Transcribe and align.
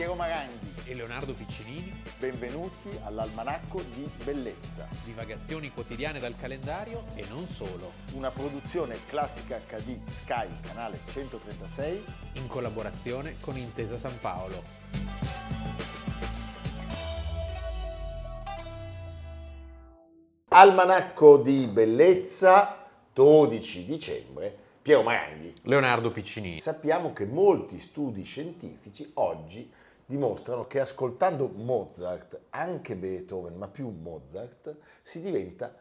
Piero 0.00 0.14
Maranghi. 0.14 0.72
e 0.86 0.94
Leonardo 0.94 1.34
Piccinini, 1.34 1.92
Benvenuti 2.18 2.88
all'Almanacco 3.04 3.82
di 3.82 4.08
Bellezza, 4.24 4.88
divagazioni 5.04 5.70
quotidiane 5.70 6.18
dal 6.18 6.34
calendario 6.40 7.04
e 7.12 7.26
non 7.28 7.46
solo, 7.46 7.92
una 8.14 8.30
produzione 8.30 8.96
classica 9.04 9.58
HD 9.58 10.00
Sky, 10.08 10.48
canale 10.62 11.00
136. 11.04 12.02
in 12.36 12.46
collaborazione 12.46 13.36
con 13.40 13.58
Intesa 13.58 13.98
San 13.98 14.18
Paolo. 14.20 14.62
Almanacco 20.48 21.36
di 21.36 21.66
Bellezza, 21.66 22.88
12 23.12 23.84
dicembre, 23.84 24.56
Piero 24.80 25.02
Maranghi. 25.02 25.52
Leonardo 25.64 26.10
Piccinini. 26.10 26.58
Sappiamo 26.58 27.12
che 27.12 27.26
molti 27.26 27.78
studi 27.78 28.22
scientifici 28.22 29.10
oggi 29.16 29.70
dimostrano 30.10 30.66
che 30.66 30.80
ascoltando 30.80 31.46
Mozart, 31.46 32.40
anche 32.50 32.96
Beethoven, 32.96 33.54
ma 33.56 33.68
più 33.68 33.88
Mozart, 33.90 34.74
si 35.02 35.20
diventa 35.20 35.72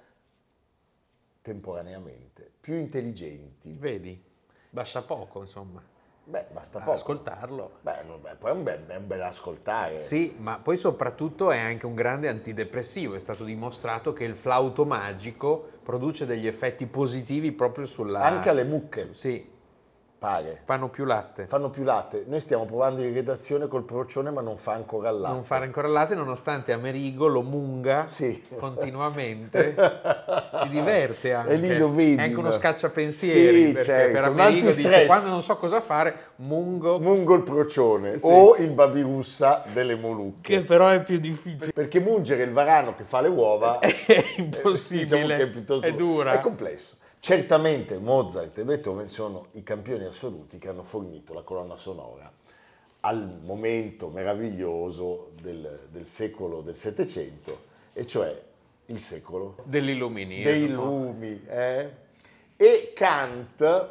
temporaneamente 1.42 2.52
più 2.62 2.76
intelligenti. 2.76 3.74
Vedi, 3.74 4.24
basta 4.70 5.02
poco 5.02 5.42
insomma, 5.42 5.82
Beh, 6.26 6.46
basta 6.52 6.78
poco. 6.78 6.92
ascoltarlo. 6.92 7.80
Beh, 7.82 8.04
beh, 8.22 8.36
poi 8.36 8.52
è 8.52 8.54
un 8.54 8.62
bel, 8.62 8.86
è 8.86 8.96
un 8.98 9.08
bel 9.08 9.24
ascoltare. 9.24 10.04
Sì, 10.04 10.36
ma 10.38 10.60
poi 10.60 10.78
soprattutto 10.78 11.50
è 11.50 11.58
anche 11.58 11.88
un 11.88 11.96
grande 11.96 12.28
antidepressivo, 12.28 13.16
è 13.16 13.20
stato 13.20 13.44
dimostrato 13.44 14.14
che 14.14 14.26
il 14.26 14.36
flauto 14.36 14.86
magico 14.86 15.70
produce 15.82 16.28
degli 16.28 16.46
effetti 16.46 16.86
positivi 16.86 17.52
proprio 17.52 17.88
sulla... 17.88 18.22
Anche 18.22 18.50
alle 18.50 18.64
mucche, 18.64 19.16
Sì, 19.16 19.58
pare. 20.20 20.62
fanno 20.66 20.90
più 20.90 21.06
latte. 21.06 21.48
Fanno 21.48 21.70
più 21.70 21.84
latte. 21.84 22.26
Noi 22.28 22.40
stiamo 22.42 22.66
provando 22.66 23.02
in 23.02 23.14
redazione 23.14 23.68
col 23.68 23.84
procione, 23.86 24.30
ma 24.30 24.42
non 24.42 24.58
fa 24.58 24.74
ancora 24.74 25.10
il 25.10 25.20
latte. 25.20 25.34
Non 25.34 25.44
fare 25.44 25.66
ancora 25.66 25.88
latte 25.88 26.14
nonostante 26.14 26.74
Amerigo 26.74 27.28
lo 27.28 27.42
munga 27.42 28.06
Sì. 28.08 28.44
continuamente, 28.58 29.76
si 30.62 30.70
diverte 30.70 31.34
anche. 31.34 31.54
E 31.54 31.56
lì 31.56 31.78
lo 31.78 31.92
vedi, 31.92 32.16
È 32.18 32.24
anche 32.24 32.36
uno 32.38 32.52
scacciapensieri 32.52 33.66
Sì, 33.68 33.72
perché 33.72 33.86
certo, 33.86 34.12
per 34.14 34.24
Amerigo 34.26 34.72
dice 34.72 35.06
quando 35.06 35.30
non 35.30 35.42
so 35.42 35.58
cosa 35.58 35.80
fare, 35.82 36.16
mungo, 36.38 37.00
Mungo 37.00 37.36
il 37.36 37.44
procione 37.44 38.20
Sì. 38.20 38.26
o 38.30 38.56
il 38.58 38.72
babirussa 38.72 39.64
delle 39.74 39.96
Molucche. 39.96 40.58
che 40.58 40.64
però 40.64 40.90
è 40.90 41.02
più 41.02 41.18
difficile. 41.18 41.72
Perché 41.72 42.00
mungere 42.02 42.44
il 42.44 42.52
varano 42.52 42.94
che 42.94 43.04
fa 43.04 43.22
le 43.22 43.30
uova 43.30 43.80
È 43.80 43.88
eh, 44.08 44.24
impossibile, 44.38 45.06
diciamo 45.06 45.42
è 45.44 45.48
piuttosto 45.48 45.86
è 45.86 45.94
dura. 45.94 46.34
È 46.34 46.40
complesso. 46.40 46.98
Certamente 47.20 47.98
Mozart 48.00 48.58
e 48.58 48.64
Beethoven 48.64 49.10
sono 49.10 49.48
i 49.52 49.64
campioni 49.64 50.06
assoluti 50.06 50.58
che 50.58 50.70
hanno 50.70 50.84
fornito 50.84 51.34
la 51.34 51.42
colonna 51.42 51.76
sonora 51.76 52.32
al 53.02 53.40
momento 53.44 54.08
meraviglioso 54.10 55.32
del, 55.42 55.88
del 55.92 56.06
secolo 56.06 56.62
del 56.62 56.76
Settecento, 56.76 57.68
e 57.94 58.06
cioè 58.06 58.42
il 58.88 59.00
secolo 59.00 59.58
Dell'illuminismo. 59.64 60.44
dei 60.52 60.68
lumi. 60.70 61.42
eh? 61.48 61.90
E 62.58 62.92
Kant 62.94 63.62
eh, 63.62 63.88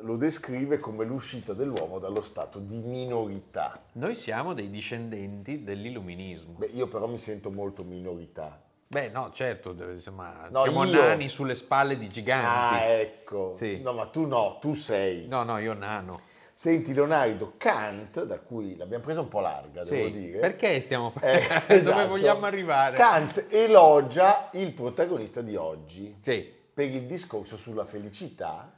lo 0.00 0.16
descrive 0.16 0.78
come 0.78 1.04
l'uscita 1.04 1.52
dell'uomo 1.52 1.98
dallo 1.98 2.20
stato 2.20 2.58
di 2.58 2.78
minorità. 2.78 3.80
Noi 3.92 4.16
siamo 4.16 4.54
dei 4.54 4.70
discendenti 4.70 5.62
dell'illuminismo. 5.62 6.54
Beh, 6.58 6.70
io 6.72 6.88
però 6.88 7.06
mi 7.06 7.18
sento 7.18 7.50
molto 7.50 7.84
minorità. 7.84 8.60
Beh, 8.92 9.08
no, 9.08 9.30
certo, 9.32 9.74
insomma, 9.90 10.48
No, 10.50 10.64
siamo 10.64 10.84
io- 10.84 10.90
nani 11.00 11.30
sulle 11.30 11.54
spalle 11.54 11.96
di 11.96 12.10
giganti. 12.10 12.74
Ah, 12.74 12.80
ecco. 12.90 13.54
Sì. 13.54 13.80
No, 13.80 13.94
ma 13.94 14.04
tu 14.04 14.26
no, 14.26 14.58
tu 14.60 14.74
sei. 14.74 15.26
No, 15.28 15.44
no, 15.44 15.56
io 15.56 15.72
nano. 15.72 16.20
Senti 16.52 16.92
Leonardo, 16.92 17.54
Kant, 17.56 18.22
da 18.24 18.38
cui 18.40 18.76
l'abbiamo 18.76 19.02
presa 19.02 19.22
un 19.22 19.28
po' 19.28 19.40
larga, 19.40 19.82
Sì, 19.82 19.94
devo 19.94 20.08
dire. 20.10 20.40
Perché 20.40 20.78
stiamo 20.82 21.10
Eh, 21.22 21.40
Dove 21.68 21.74
esatto. 21.78 22.06
vogliamo 22.08 22.44
arrivare? 22.44 22.98
Kant 22.98 23.46
elogia 23.48 24.50
il 24.52 24.72
protagonista 24.74 25.40
di 25.40 25.56
oggi 25.56 26.18
Sì, 26.20 26.46
per 26.74 26.90
il 26.90 27.06
discorso 27.06 27.56
sulla 27.56 27.86
felicità 27.86 28.70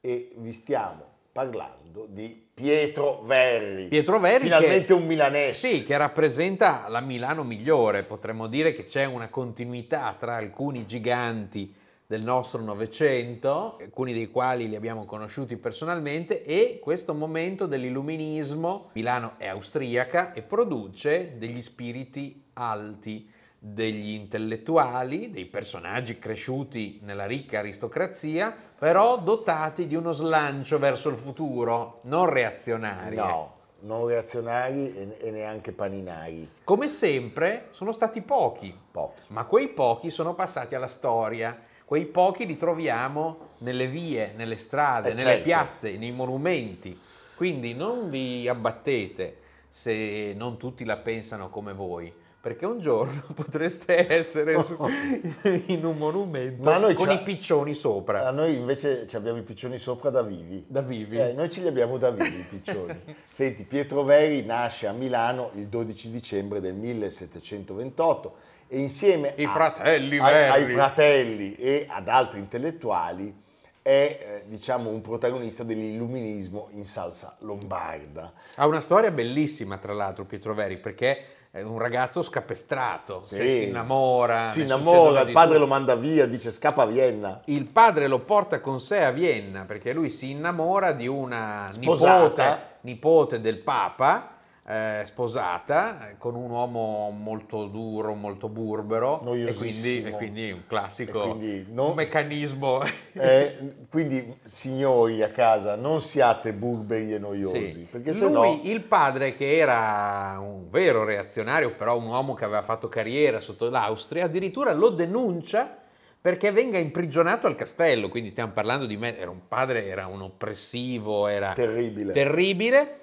e 0.00 0.30
vi 0.36 0.52
stiamo 0.52 1.16
parlando 1.38 2.08
di 2.08 2.46
Pietro 2.52 3.22
Verri. 3.22 3.86
Pietro 3.86 4.18
Verri 4.18 4.42
Finalmente 4.42 4.86
che- 4.86 4.92
un 4.92 5.06
milanese. 5.06 5.68
Sì, 5.68 5.84
che 5.84 5.96
rappresenta 5.96 6.86
la 6.88 6.98
Milano 6.98 7.44
migliore, 7.44 8.02
potremmo 8.02 8.48
dire 8.48 8.72
che 8.72 8.82
c'è 8.82 9.04
una 9.04 9.28
continuità 9.28 10.16
tra 10.18 10.34
alcuni 10.34 10.84
giganti 10.84 11.72
del 12.04 12.24
nostro 12.24 12.60
Novecento, 12.60 13.76
alcuni 13.80 14.12
dei 14.12 14.28
quali 14.30 14.68
li 14.68 14.74
abbiamo 14.74 15.04
conosciuti 15.04 15.56
personalmente, 15.56 16.42
e 16.42 16.80
questo 16.82 17.14
momento 17.14 17.66
dell'illuminismo. 17.66 18.90
Milano 18.94 19.34
è 19.36 19.46
austriaca 19.46 20.32
e 20.32 20.42
produce 20.42 21.34
degli 21.36 21.62
spiriti 21.62 22.46
alti, 22.54 23.30
degli 23.60 24.10
intellettuali, 24.14 25.30
dei 25.30 25.46
personaggi 25.46 26.18
cresciuti 26.18 27.00
nella 27.02 27.26
ricca 27.26 27.58
aristocrazia, 27.58 28.54
però 28.78 29.18
dotati 29.18 29.86
di 29.86 29.96
uno 29.96 30.12
slancio 30.12 30.78
verso 30.78 31.08
il 31.08 31.16
futuro, 31.16 31.98
non 32.02 32.26
reazionari. 32.30 33.16
No, 33.16 33.54
non 33.80 34.06
reazionari 34.06 35.16
e, 35.18 35.30
neanche 35.30 35.72
paninari. 35.72 36.48
Come 36.62 36.86
sempre 36.88 37.66
sono 37.70 37.90
stati 37.92 38.22
pochi, 38.22 38.76
Pochi. 38.90 39.22
ma 39.28 39.44
quei 39.44 39.68
pochi 39.68 40.10
sono 40.10 40.34
passati 40.34 40.74
alla 40.74 40.86
storia. 40.86 41.56
Quei 41.84 42.04
pochi 42.06 42.44
li 42.46 42.56
troviamo 42.58 43.54
nelle 43.58 43.86
vie, 43.86 44.34
nelle 44.36 44.56
strade, 44.58 45.10
Eh, 45.10 45.14
nelle 45.14 45.28
certo. 45.30 45.44
piazze, 45.44 45.96
nei 45.96 46.12
monumenti. 46.12 46.96
Quindi 47.34 47.72
non 47.74 48.10
vi 48.10 48.46
abbattete 48.46 49.38
se 49.68 50.34
non 50.36 50.58
tutti 50.58 50.84
la 50.84 50.96
pensano 50.98 51.48
come 51.50 51.72
voi, 51.72 52.12
perché 52.40 52.66
un 52.66 52.80
giorno 52.80 53.24
potreste 53.34 54.06
essere 54.12 54.62
su- 54.62 54.76
in 55.66 55.84
un 55.84 55.96
monumento 55.96 56.70
con 56.94 57.10
i 57.10 57.22
piccioni 57.22 57.72
A 57.72 57.74
sopra, 57.74 58.30
noi 58.30 58.54
invece 58.54 59.06
ci 59.06 59.16
abbiamo 59.16 59.38
i 59.38 59.42
piccioni 59.42 59.76
sopra 59.78 60.10
da 60.10 60.22
vivi. 60.22 60.64
da 60.66 60.80
vivi. 60.80 61.18
Eh, 61.18 61.32
noi 61.32 61.50
ce 61.50 61.60
li 61.62 61.68
abbiamo 61.68 61.98
da 61.98 62.10
vivi 62.10 62.38
i 62.38 62.46
piccioni. 62.48 62.96
Senti, 63.28 63.64
Pietro 63.64 64.04
Veri 64.04 64.44
nasce 64.44 64.86
a 64.86 64.92
Milano 64.92 65.50
il 65.54 65.66
12 65.66 66.10
dicembre 66.10 66.60
del 66.60 66.74
1728 66.74 68.34
e 68.68 68.78
insieme 68.78 69.34
a- 69.34 69.48
fratelli 69.48 70.18
ai, 70.18 70.48
ai 70.48 70.72
fratelli 70.72 71.54
e 71.56 71.86
ad 71.88 72.08
altri 72.08 72.38
intellettuali 72.38 73.46
è 73.82 74.18
eh, 74.20 74.42
diciamo 74.46 74.90
un 74.90 75.00
protagonista 75.00 75.64
dell'illuminismo 75.64 76.68
in 76.72 76.84
salsa 76.84 77.36
lombarda. 77.40 78.32
Ha 78.56 78.66
una 78.66 78.80
storia 78.80 79.10
bellissima, 79.10 79.78
tra 79.78 79.94
l'altro, 79.94 80.24
Pietro 80.26 80.52
Veri, 80.52 80.76
perché 80.76 81.22
è 81.58 81.62
un 81.62 81.78
ragazzo 81.78 82.22
scapestrato, 82.22 83.22
Sì. 83.24 83.36
che 83.36 83.48
si 83.50 83.68
innamora. 83.68 84.48
Si 84.48 84.62
innamora, 84.62 85.20
il 85.22 85.32
padre 85.32 85.54
tutto. 85.54 85.60
lo 85.60 85.66
manda 85.66 85.94
via, 85.96 86.26
dice 86.26 86.50
scappa 86.50 86.82
a 86.82 86.86
Vienna. 86.86 87.40
Il 87.46 87.64
padre 87.64 88.06
lo 88.06 88.20
porta 88.20 88.60
con 88.60 88.80
sé 88.80 89.02
a 89.02 89.10
Vienna 89.10 89.64
perché 89.64 89.92
lui 89.92 90.10
si 90.10 90.30
innamora 90.30 90.92
di 90.92 91.06
una 91.06 91.68
Sposata. 91.70 92.22
nipote, 92.22 92.58
nipote 92.82 93.40
del 93.40 93.58
Papa, 93.58 94.30
eh, 94.70 95.00
sposata, 95.04 96.10
con 96.18 96.34
un 96.34 96.50
uomo 96.50 97.08
molto 97.10 97.68
duro, 97.68 98.12
molto 98.12 98.50
burbero, 98.50 99.22
e 99.34 99.54
quindi, 99.54 100.02
e 100.04 100.10
quindi 100.10 100.50
un 100.50 100.66
classico 100.66 101.20
quindi 101.20 101.66
non- 101.70 101.90
un 101.90 101.94
meccanismo. 101.94 102.82
Eh, 103.14 103.56
quindi, 103.90 104.36
signori 104.42 105.22
a 105.22 105.30
casa, 105.30 105.74
non 105.74 106.02
siate 106.02 106.52
burberi 106.52 107.14
e 107.14 107.18
noiosi, 107.18 107.66
Sì. 107.66 107.86
perché 107.90 108.12
Lui, 108.12 108.30
no... 108.30 108.60
il 108.64 108.82
padre, 108.82 109.32
che 109.34 109.56
era 109.56 110.36
un 110.38 110.68
vero 110.68 111.02
reazionario, 111.02 111.74
però 111.74 111.96
un 111.96 112.06
uomo 112.06 112.34
che 112.34 112.44
aveva 112.44 112.62
fatto 112.62 112.88
carriera 112.88 113.40
sotto 113.40 113.70
l'Austria, 113.70 114.26
addirittura 114.26 114.74
lo 114.74 114.90
denuncia 114.90 115.78
perché 116.20 116.52
venga 116.52 116.76
imprigionato 116.76 117.46
al 117.46 117.54
castello. 117.54 118.08
Quindi 118.08 118.28
stiamo 118.28 118.52
parlando 118.52 118.84
di 118.84 118.98
me, 118.98 119.18
era 119.18 119.30
un 119.30 119.48
padre, 119.48 119.86
era 119.86 120.06
un 120.06 120.20
oppressivo, 120.20 121.26
era 121.26 121.52
Terribile. 121.54 122.12
terribile. 122.12 122.98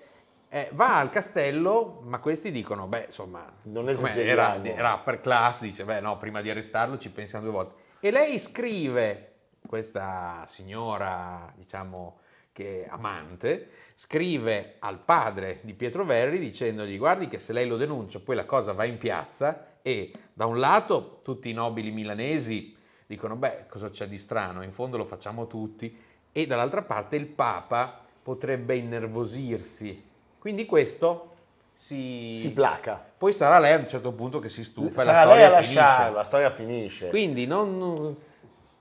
Eh, 0.50 0.70
va 0.74 1.00
al 1.00 1.10
castello, 1.10 2.02
ma 2.04 2.20
questi 2.20 2.52
dicono, 2.52 2.88
beh, 2.88 3.06
insomma, 3.06 3.46
Non 3.64 3.90
era, 3.90 4.64
era 4.64 4.94
upper 4.94 5.20
class, 5.20 5.62
dice, 5.62 5.84
beh, 5.84 6.00
no, 6.00 6.18
prima 6.18 6.42
di 6.42 6.50
arrestarlo 6.50 6.98
ci 6.98 7.10
pensiamo 7.10 7.46
due 7.46 7.54
volte. 7.54 7.84
E 8.00 8.12
lei 8.12 8.40
scrive, 8.40 9.34
questa 9.66 10.44
signora, 10.48 11.52
diciamo, 11.56 12.20
che 12.54 12.88
amante, 12.90 13.70
scrive 13.96 14.76
al 14.80 15.00
padre 15.00 15.60
di 15.64 15.74
Pietro 15.74 16.06
Verri 16.06 16.40
dicendogli, 16.40 16.98
guardi 16.98 17.28
che 17.28 17.38
se 17.38 17.52
lei 17.52 17.68
lo 17.68 17.76
denuncia, 17.76 18.22
poi 18.22 18.38
la 18.38 18.46
cosa 18.46 18.72
va 18.72 18.86
in 18.86 18.98
piazza 18.98 19.80
e 19.82 20.14
da 20.34 20.46
un 20.46 20.58
lato 20.58 21.20
tutti 21.22 21.50
i 21.50 21.54
nobili 21.54 21.92
milanesi 21.92 22.74
dicono, 23.06 23.36
beh, 23.36 23.66
cosa 23.68 23.90
c'è 23.90 24.08
di 24.08 24.18
strano, 24.18 24.64
in 24.64 24.72
fondo 24.72 24.96
lo 24.96 25.04
facciamo 25.04 25.48
tutti, 25.48 25.96
e 26.32 26.48
dall'altra 26.48 26.82
parte 26.82 27.18
il 27.18 27.28
Papa 27.28 28.02
potrebbe 28.24 28.76
innervosirsi. 28.76 30.14
Quindi 30.46 30.68
questo 30.68 31.32
si... 31.74 32.36
Si 32.38 32.52
placa. 32.52 33.04
Poi 33.18 33.34
sarà 33.34 33.58
lei 33.58 33.74
a 33.74 33.78
un 33.78 33.90
certo 33.90 34.12
punto 34.12 34.38
che 34.38 34.48
si 34.48 34.64
stufa 34.64 35.02
e 35.02 35.06
la 35.06 35.12
Sarà 35.12 35.22
storia 35.22 35.36
lei 35.36 35.46
a 35.46 35.50
lasciarlo, 35.50 36.18
la 36.18 36.24
storia 36.24 36.52
finisce. 36.52 37.10
Quindi 37.10 37.48
non... 37.48 38.16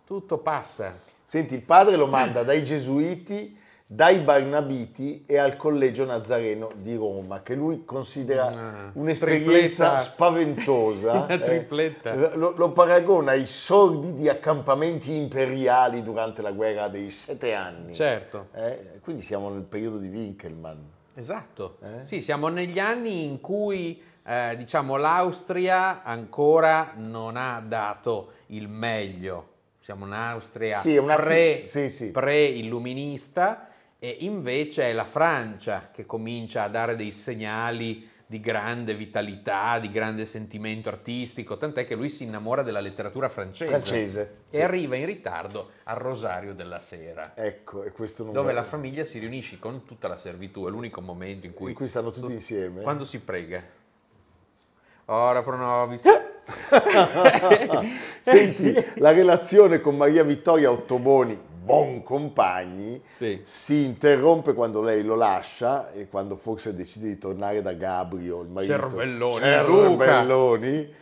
tutto 0.07 0.37
passa. 0.37 0.95
Senti, 1.25 1.55
il 1.55 1.63
padre 1.63 1.97
lo 1.97 2.07
manda 2.07 2.43
dai 2.43 2.63
gesuiti 2.63 3.59
dai 3.87 4.19
Barnabiti 4.19 5.25
e 5.27 5.39
al 5.39 5.57
Collegio 5.57 6.05
Nazareno 6.05 6.73
di 6.77 6.97
Roma, 6.97 7.41
che 7.41 7.55
lui 7.55 7.87
considera 7.87 8.47
Una 8.47 8.91
un'esperienza 8.93 9.49
tripletta- 9.49 9.99
spaventosa. 9.99 11.13
Una 11.13 11.29
eh. 11.33 11.41
tripletta. 11.41 12.35
Lo, 12.35 12.53
lo 12.55 12.73
paragona 12.73 13.31
ai 13.31 13.47
sordidi 13.47 14.29
accampamenti 14.29 15.15
imperiali 15.17 16.03
durante 16.03 16.43
la 16.43 16.53
guerra 16.53 16.89
dei 16.89 17.09
sette 17.09 17.55
anni. 17.55 17.95
Certo. 17.95 18.49
Eh, 18.53 18.99
quindi 19.01 19.23
siamo 19.23 19.49
nel 19.49 19.63
periodo 19.63 19.97
di 19.97 20.09
Winkelmann. 20.09 20.94
Esatto, 21.15 21.79
Eh? 21.83 22.05
sì, 22.07 22.21
siamo 22.21 22.49
negli 22.49 22.79
anni 22.79 23.25
in 23.25 23.41
cui 23.41 24.03
eh, 24.27 24.55
diciamo 24.57 24.97
l'Austria 24.97 26.03
ancora 26.03 26.93
non 26.97 27.37
ha 27.37 27.63
dato 27.65 28.33
il 28.47 28.69
meglio. 28.69 29.53
Siamo 29.79 30.07
un'Austria 30.07 30.79
Sì, 30.79 30.95
è 30.95 30.99
un 30.99 31.11
attimo- 31.11 31.27
pre, 31.29 31.67
sì, 31.67 31.91
sì. 31.91 32.11
pre-illuminista 32.11 33.69
e 33.99 34.17
invece 34.21 34.85
è 34.85 34.93
la 34.93 35.05
Francia 35.05 35.91
che 35.93 36.07
comincia 36.07 36.63
a 36.65 36.69
dare 36.69 36.97
dei 36.97 37.13
segnali 37.13 38.09
di 38.27 38.41
grande 38.41 38.95
vitalità, 38.95 39.79
di 39.79 39.91
grande 39.91 40.25
sentimento 40.25 40.89
artistico, 40.89 41.59
tant'è 41.59 41.87
che 41.87 41.95
lui 41.95 42.09
si 42.09 42.25
innamora 42.25 42.63
della 42.63 42.81
letteratura 42.81 43.29
francese, 43.29 43.71
Francese. 43.71 44.37
e 44.51 44.57
sì. 44.57 44.63
arriva 44.63 44.97
in 44.97 45.07
ritardo 45.07 45.71
al 45.85 45.97
Rosario 45.97 46.55
della 46.55 46.81
Sera 46.81 47.33
Ecco, 47.35 47.85
e 47.85 47.93
dove 48.33 48.53
la 48.53 48.63
famiglia 48.63 49.05
si 49.05 49.19
riunisce 49.19 49.59
con 49.59 49.85
tutta 49.85 50.09
la 50.09 50.17
servitù, 50.17 50.67
è 50.67 50.71
l'unico 50.71 51.01
momento 51.01 51.47
in 51.47 51.53
cui, 51.53 51.71
in 51.71 51.77
cui 51.77 51.89
stanno 51.89 52.11
tutti 52.11 52.33
insieme. 52.33 52.83
quando 52.83 53.05
si 53.05 53.21
prega. 53.21 53.63
Ora 55.07 55.43
pro 55.43 55.57
nobis. 55.57 56.01
Senti, 58.23 58.75
la 58.97 59.13
relazione 59.13 59.81
con 59.81 59.97
Maria 59.97 60.25
Vittoria 60.25 60.71
Ottoboni, 60.71 61.39
buon 61.65 62.03
compagni, 62.03 63.01
Sì. 63.13 63.41
si 63.43 63.85
interrompe 63.85 64.53
quando 64.53 64.83
lei 64.83 65.03
lo 65.03 65.15
lascia 65.15 65.93
e 65.93 66.09
quando 66.09 66.37
forse 66.37 66.75
decide 66.75 67.09
di 67.09 67.19
tornare 67.19 67.63
da 67.63 67.73
Gabrio, 67.73 68.43
il 68.43 68.51
marito. 68.51 68.73
Cervelloni, 68.73 69.37
Cervelloni. 69.37 70.95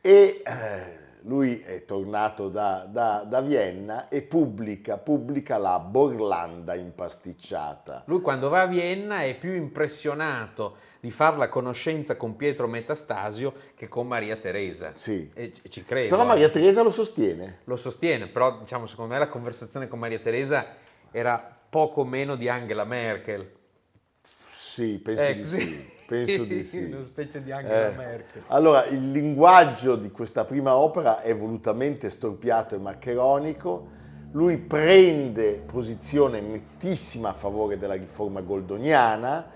E 0.00 0.42
eh, 0.44 1.02
lui 1.26 1.60
è 1.60 1.84
tornato 1.84 2.48
da, 2.48 2.86
da- 2.88 3.24
da 3.26 3.40
Vienna 3.40 4.08
e 4.08 4.22
pubblica, 4.22 4.98
pubblica 4.98 5.56
la 5.56 5.78
Borlanda 5.78 6.74
impasticciata. 6.74 8.02
Lui 8.06 8.20
quando 8.20 8.48
va 8.48 8.62
a 8.62 8.66
Vienna 8.66 9.22
è 9.22 9.34
più 9.36 9.52
impressionato 9.54 10.76
di 11.00 11.10
fare 11.10 11.36
la 11.36 11.48
conoscenza 11.48 12.16
con 12.16 12.36
Pietro 12.36 12.66
Metastasio 12.66 13.54
che 13.74 13.88
con 13.88 14.06
Maria 14.06 14.36
Teresa. 14.36 14.92
Sì. 14.96 15.30
E 15.34 15.52
ci- 15.68 15.82
credo. 15.82 16.10
Però 16.10 16.22
eh. 16.22 16.26
Maria 16.26 16.48
Teresa 16.50 16.82
lo 16.82 16.90
sostiene. 16.90 17.58
Lo 17.64 17.76
sostiene, 17.76 18.26
però 18.26 18.58
diciamo 18.58 18.86
secondo 18.86 19.12
me 19.14 19.18
la 19.18 19.28
conversazione 19.28 19.88
con 19.88 19.98
Maria 19.98 20.18
Teresa 20.18 20.66
era 21.10 21.56
poco 21.70 22.04
meno 22.04 22.36
di 22.36 22.48
Angela 22.48 22.84
Merkel. 22.84 23.50
Sì, 24.46 24.98
penso 24.98 25.22
Eh, 25.22 25.34
di 25.36 25.40
così. 25.42 25.60
sì. 25.66 25.92
Penso 26.06 26.44
di 26.44 26.64
sì. 26.64 26.84
Una 26.84 27.02
specie 27.02 27.42
di 27.42 27.52
Angela 27.52 27.90
Eh, 27.92 27.96
Merkel. 27.96 28.42
Allora, 28.48 28.86
il 28.86 29.10
linguaggio 29.10 29.96
di 29.96 30.10
questa 30.10 30.44
prima 30.44 30.74
opera 30.76 31.22
è 31.22 31.34
volutamente 31.34 32.10
storpiato 32.10 32.74
e 32.74 32.78
maccheronico. 32.78 34.02
Lui 34.32 34.58
prende 34.58 35.62
posizione 35.64 36.40
nettissima 36.40 37.30
a 37.30 37.34
favore 37.34 37.78
della 37.78 37.94
riforma 37.94 38.40
goldoniana 38.40 39.50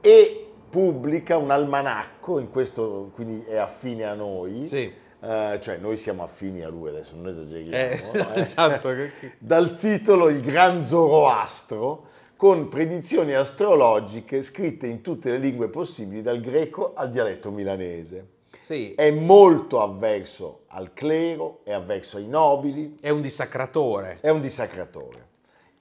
e 0.00 0.46
pubblica 0.70 1.36
un 1.36 1.50
almanacco, 1.50 2.38
in 2.38 2.48
questo 2.48 3.10
quindi 3.14 3.44
è 3.44 3.56
affine 3.56 4.04
a 4.04 4.14
noi. 4.14 4.68
Sì. 4.68 4.90
Eh, 5.24 5.58
cioè 5.60 5.76
noi 5.76 5.96
siamo 5.96 6.24
affini 6.24 6.62
a 6.62 6.68
lui 6.68 6.88
adesso, 6.88 7.14
non 7.14 7.28
esageriamo. 7.28 8.12
Eh, 8.12 8.18
eh. 8.34 8.40
esatto. 8.40 8.90
Dal 9.38 9.76
titolo 9.76 10.28
Il 10.30 10.40
Gran 10.40 10.84
Zoroastro, 10.84 12.06
con 12.42 12.66
predizioni 12.66 13.34
astrologiche 13.34 14.42
scritte 14.42 14.88
in 14.88 15.00
tutte 15.00 15.30
le 15.30 15.38
lingue 15.38 15.68
possibili, 15.68 16.22
dal 16.22 16.40
greco 16.40 16.92
al 16.92 17.08
dialetto 17.08 17.52
milanese. 17.52 18.26
Sì, 18.60 18.94
È 18.94 19.12
molto 19.12 19.80
avverso 19.80 20.62
al 20.70 20.92
clero, 20.92 21.60
è 21.62 21.70
avverso 21.72 22.16
ai 22.16 22.26
nobili, 22.26 22.96
è 23.00 23.10
un 23.10 23.20
dissacratore. 23.20 24.18
è 24.20 24.28
un 24.30 24.40
dissacratore. 24.40 25.26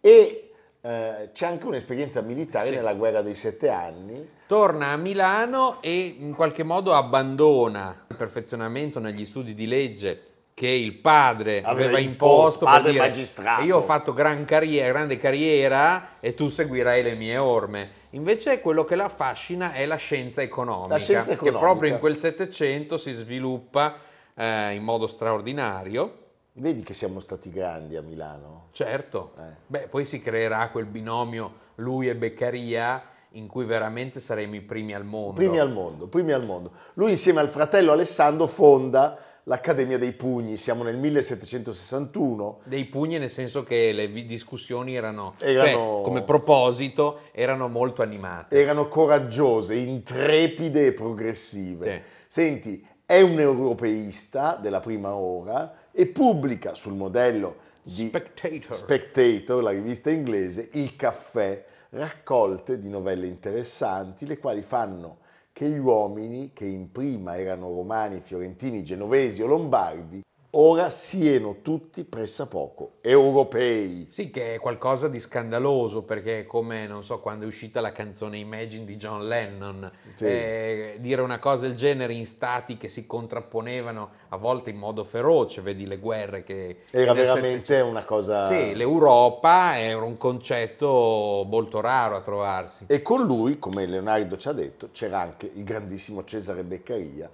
E 0.01 0.51
eh, 0.81 1.29
c'è 1.33 1.47
anche 1.47 1.65
un'esperienza 1.65 2.21
militare 2.21 2.67
Sì. 2.67 2.75
nella 2.75 2.93
guerra 2.93 3.23
dei 3.23 3.33
sette 3.33 3.69
anni. 3.69 4.29
Torna 4.45 4.89
a 4.91 4.97
Milano 4.97 5.81
e 5.81 6.15
in 6.19 6.35
qualche 6.35 6.61
modo 6.61 6.93
abbandona 6.93 8.05
il 8.07 8.15
perfezionamento 8.15 8.99
negli 8.99 9.25
studi 9.25 9.55
di 9.55 9.65
legge 9.65 10.21
che 10.61 10.67
il 10.67 10.93
padre 10.93 11.63
Aveva 11.63 11.71
aveva 11.87 11.97
imposto, 11.97 12.35
imposto, 12.35 12.65
padre 12.65 12.91
dire, 12.91 13.03
magistrato. 13.03 13.63
io 13.63 13.77
ho 13.77 13.81
fatto 13.81 14.13
gran 14.13 14.45
carriera, 14.45 14.89
grande 14.89 15.17
carriera 15.17 16.19
e 16.19 16.35
tu 16.35 16.49
seguirai 16.49 17.01
le 17.01 17.15
mie 17.15 17.37
orme. 17.37 17.89
Invece 18.11 18.59
quello 18.61 18.83
che 18.83 18.93
la 18.93 19.05
affascina 19.05 19.71
è 19.71 19.87
la 19.87 19.95
scienza 19.95 20.43
economica, 20.43 20.89
La 20.89 20.97
scienza 20.99 21.29
che 21.29 21.33
economica. 21.47 21.59
proprio 21.65 21.91
in 21.93 21.97
quel 21.97 22.15
Settecento 22.15 22.97
si 22.97 23.11
sviluppa 23.11 23.95
eh, 24.35 24.73
in 24.75 24.83
modo 24.83 25.07
straordinario. 25.07 26.17
Vedi 26.53 26.83
che 26.83 26.93
siamo 26.93 27.19
stati 27.19 27.49
grandi 27.49 27.95
a 27.95 28.03
Milano? 28.03 28.67
Certo, 28.71 29.31
Eh. 29.39 29.55
beh, 29.65 29.87
poi 29.89 30.05
si 30.05 30.19
creerà 30.19 30.69
quel 30.69 30.85
binomio 30.85 31.53
lui 31.77 32.07
e 32.07 32.13
Beccaria 32.13 33.03
in 33.31 33.47
cui 33.47 33.65
veramente 33.65 34.19
saremo 34.19 34.53
i 34.53 34.61
primi 34.61 34.93
al 34.93 35.05
mondo. 35.05 35.33
Primi 35.33 35.57
al 35.57 35.71
mondo, 35.71 36.05
primi 36.05 36.33
al 36.33 36.45
mondo. 36.45 36.71
Lui 36.93 37.09
insieme 37.09 37.39
al 37.39 37.49
fratello 37.49 37.93
Alessandro 37.93 38.45
fonda 38.45 39.17
l'Accademia 39.43 39.97
dei 39.97 40.11
Pugni, 40.11 40.57
siamo 40.57 40.83
nel 40.83 40.97
1761. 40.97 42.59
Dei 42.63 42.85
pugni 42.85 43.17
nel 43.17 43.29
senso 43.29 43.63
che 43.63 43.91
le 43.91 44.07
vi- 44.07 44.25
discussioni 44.25 44.95
erano, 44.95 45.35
Erano- 45.39 45.67
cioè, 45.67 46.01
come 46.03 46.23
proposito, 46.23 47.19
erano 47.31 47.67
molto 47.67 48.01
animate. 48.01 48.59
Erano 48.59 48.87
coraggiose, 48.87 49.75
intrepide 49.75 50.87
e 50.87 50.91
progressive. 50.93 51.91
Sì. 51.91 52.01
Senti, 52.27 52.85
è 53.05 53.21
un 53.21 53.39
europeista 53.39 54.55
della 54.61 54.79
prima 54.79 55.13
ora 55.15 55.73
e 55.91 56.05
pubblica 56.05 56.73
sul 56.73 56.93
modello 56.93 57.55
di 57.83 58.07
Spectator. 58.07 58.75
Spectator, 58.75 59.61
la 59.63 59.71
rivista 59.71 60.09
inglese, 60.09 60.69
Il 60.73 60.95
caffè, 60.95 61.65
raccolte 61.89 62.79
di 62.79 62.89
novelle 62.89 63.27
interessanti, 63.27 64.25
le 64.25 64.37
quali 64.37 64.61
fanno 64.61 65.17
che 65.51 65.69
gli 65.69 65.77
uomini, 65.77 66.51
che 66.53 66.65
in 66.65 66.91
prima 66.91 67.37
erano 67.37 67.67
romani, 67.67 68.19
fiorentini, 68.21 68.83
genovesi 68.83 69.41
o 69.41 69.47
lombardi, 69.47 70.21
ora 70.51 70.89
siano 70.89 71.57
tutti 71.61 72.03
pressappoco 72.03 72.93
europei. 73.01 74.07
Sì, 74.09 74.29
che 74.29 74.55
è 74.55 74.59
qualcosa 74.59 75.07
di 75.07 75.19
scandaloso 75.19 76.03
perché 76.03 76.45
come, 76.45 76.87
non 76.87 77.03
so, 77.03 77.19
quando 77.19 77.45
è 77.45 77.47
uscita 77.47 77.79
la 77.79 77.91
canzone 77.91 78.37
Imagine 78.37 78.85
di 78.85 78.97
John 78.97 79.27
Lennon, 79.27 79.89
Sì. 80.15 80.25
eh, 80.25 80.97
dire 80.99 81.21
una 81.21 81.39
cosa 81.39 81.67
del 81.67 81.75
genere 81.75 82.13
in 82.13 82.25
stati 82.25 82.77
che 82.77 82.89
si 82.89 83.05
contrapponevano 83.05 84.09
a 84.29 84.37
volte 84.37 84.71
in 84.71 84.77
modo 84.77 85.03
feroce, 85.03 85.61
vedi 85.61 85.85
le 85.85 85.97
guerre 85.97 86.43
che... 86.43 86.83
Era 86.91 87.13
veramente 87.13 87.79
una 87.79 88.03
cosa... 88.03 88.47
Sì, 88.47 88.75
l'Europa 88.75 89.79
era 89.79 90.03
un 90.03 90.17
concetto 90.17 91.45
molto 91.47 91.79
raro 91.79 92.15
a 92.17 92.21
trovarsi. 92.21 92.85
E 92.87 93.01
con 93.01 93.25
lui, 93.25 93.57
come 93.57 93.85
Leonardo 93.85 94.37
ci 94.37 94.47
ha 94.49 94.53
detto, 94.53 94.89
c'era 94.91 95.19
anche 95.19 95.49
il 95.53 95.63
grandissimo 95.63 96.23
Cesare 96.23 96.63
Beccaria 96.63 97.29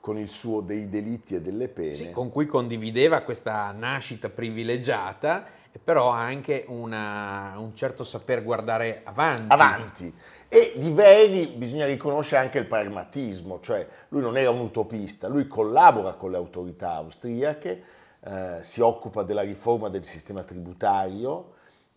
con 0.00 0.18
il 0.18 0.28
suo 0.28 0.60
dei 0.62 0.88
delitti 0.88 1.34
e 1.34 1.40
delle 1.42 1.68
pene. 1.68 1.92
Sì, 1.92 2.10
con 2.10 2.30
cui 2.30 2.46
condivideva 2.46 3.20
questa 3.20 3.70
nascita 3.72 4.30
privilegiata, 4.30 5.44
però 5.84 6.08
anche 6.08 6.64
una- 6.68 7.54
un 7.58 7.74
certo 7.76 8.02
saper 8.02 8.42
guardare 8.42 9.02
avanti. 9.04 9.52
avanti. 9.52 10.14
E 10.48 10.72
di 10.76 10.90
Veri 10.90 11.46
bisogna 11.48 11.84
riconoscere 11.86 12.42
anche 12.42 12.58
il 12.58 12.66
pragmatismo, 12.66 13.60
cioè 13.60 13.86
lui 14.08 14.22
non 14.22 14.36
era 14.36 14.50
un 14.50 14.60
utopista, 14.60 15.28
lui 15.28 15.46
collabora 15.46 16.14
con 16.14 16.30
le 16.30 16.38
autorità 16.38 16.94
austriache, 16.94 17.82
eh, 18.22 18.58
si 18.62 18.80
occupa 18.80 19.22
della 19.22 19.42
riforma 19.42 19.88
del 19.88 20.04
sistema 20.04 20.42
tributario 20.42 21.52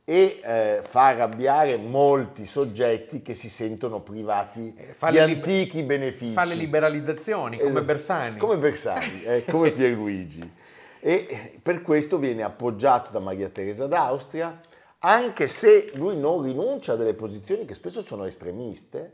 e 0.05 0.39
eh, 0.43 0.79
fa 0.83 1.07
arrabbiare 1.07 1.77
molti 1.77 2.45
soggetti 2.45 3.22
che 3.22 3.33
si 3.33 3.48
sentono 3.50 4.01
privati 4.01 4.74
Eh, 4.75 5.12
di 5.12 5.19
antichi 5.19 5.83
benefici. 5.83 6.33
Fa 6.33 6.43
le 6.43 6.55
liberalizzazioni, 6.55 7.57
come 7.57 7.69
Esatto. 7.69 7.86
Bersani. 7.86 8.38
Come 8.38 8.57
Bersani, 8.57 9.24
eh, 9.24 9.45
come 9.45 9.72
Pierluigi. 9.72 10.51
E 11.05 11.60
per 11.62 11.81
questo 11.81 12.17
viene 12.17 12.43
appoggiato 12.43 13.12
da 13.12 13.19
Maria 13.19 13.50
Teresa 13.50 13.88
d'Austria, 13.88 14.57
anche 15.00 15.50
se 15.50 15.91
lui 15.95 16.17
non 16.17 16.41
rinuncia 16.41 16.93
a 16.93 16.95
delle 16.95 17.13
posizioni 17.13 17.65
che 17.65 17.74
spesso 17.74 18.01
sono 18.01 18.24
estremiste, 18.24 19.12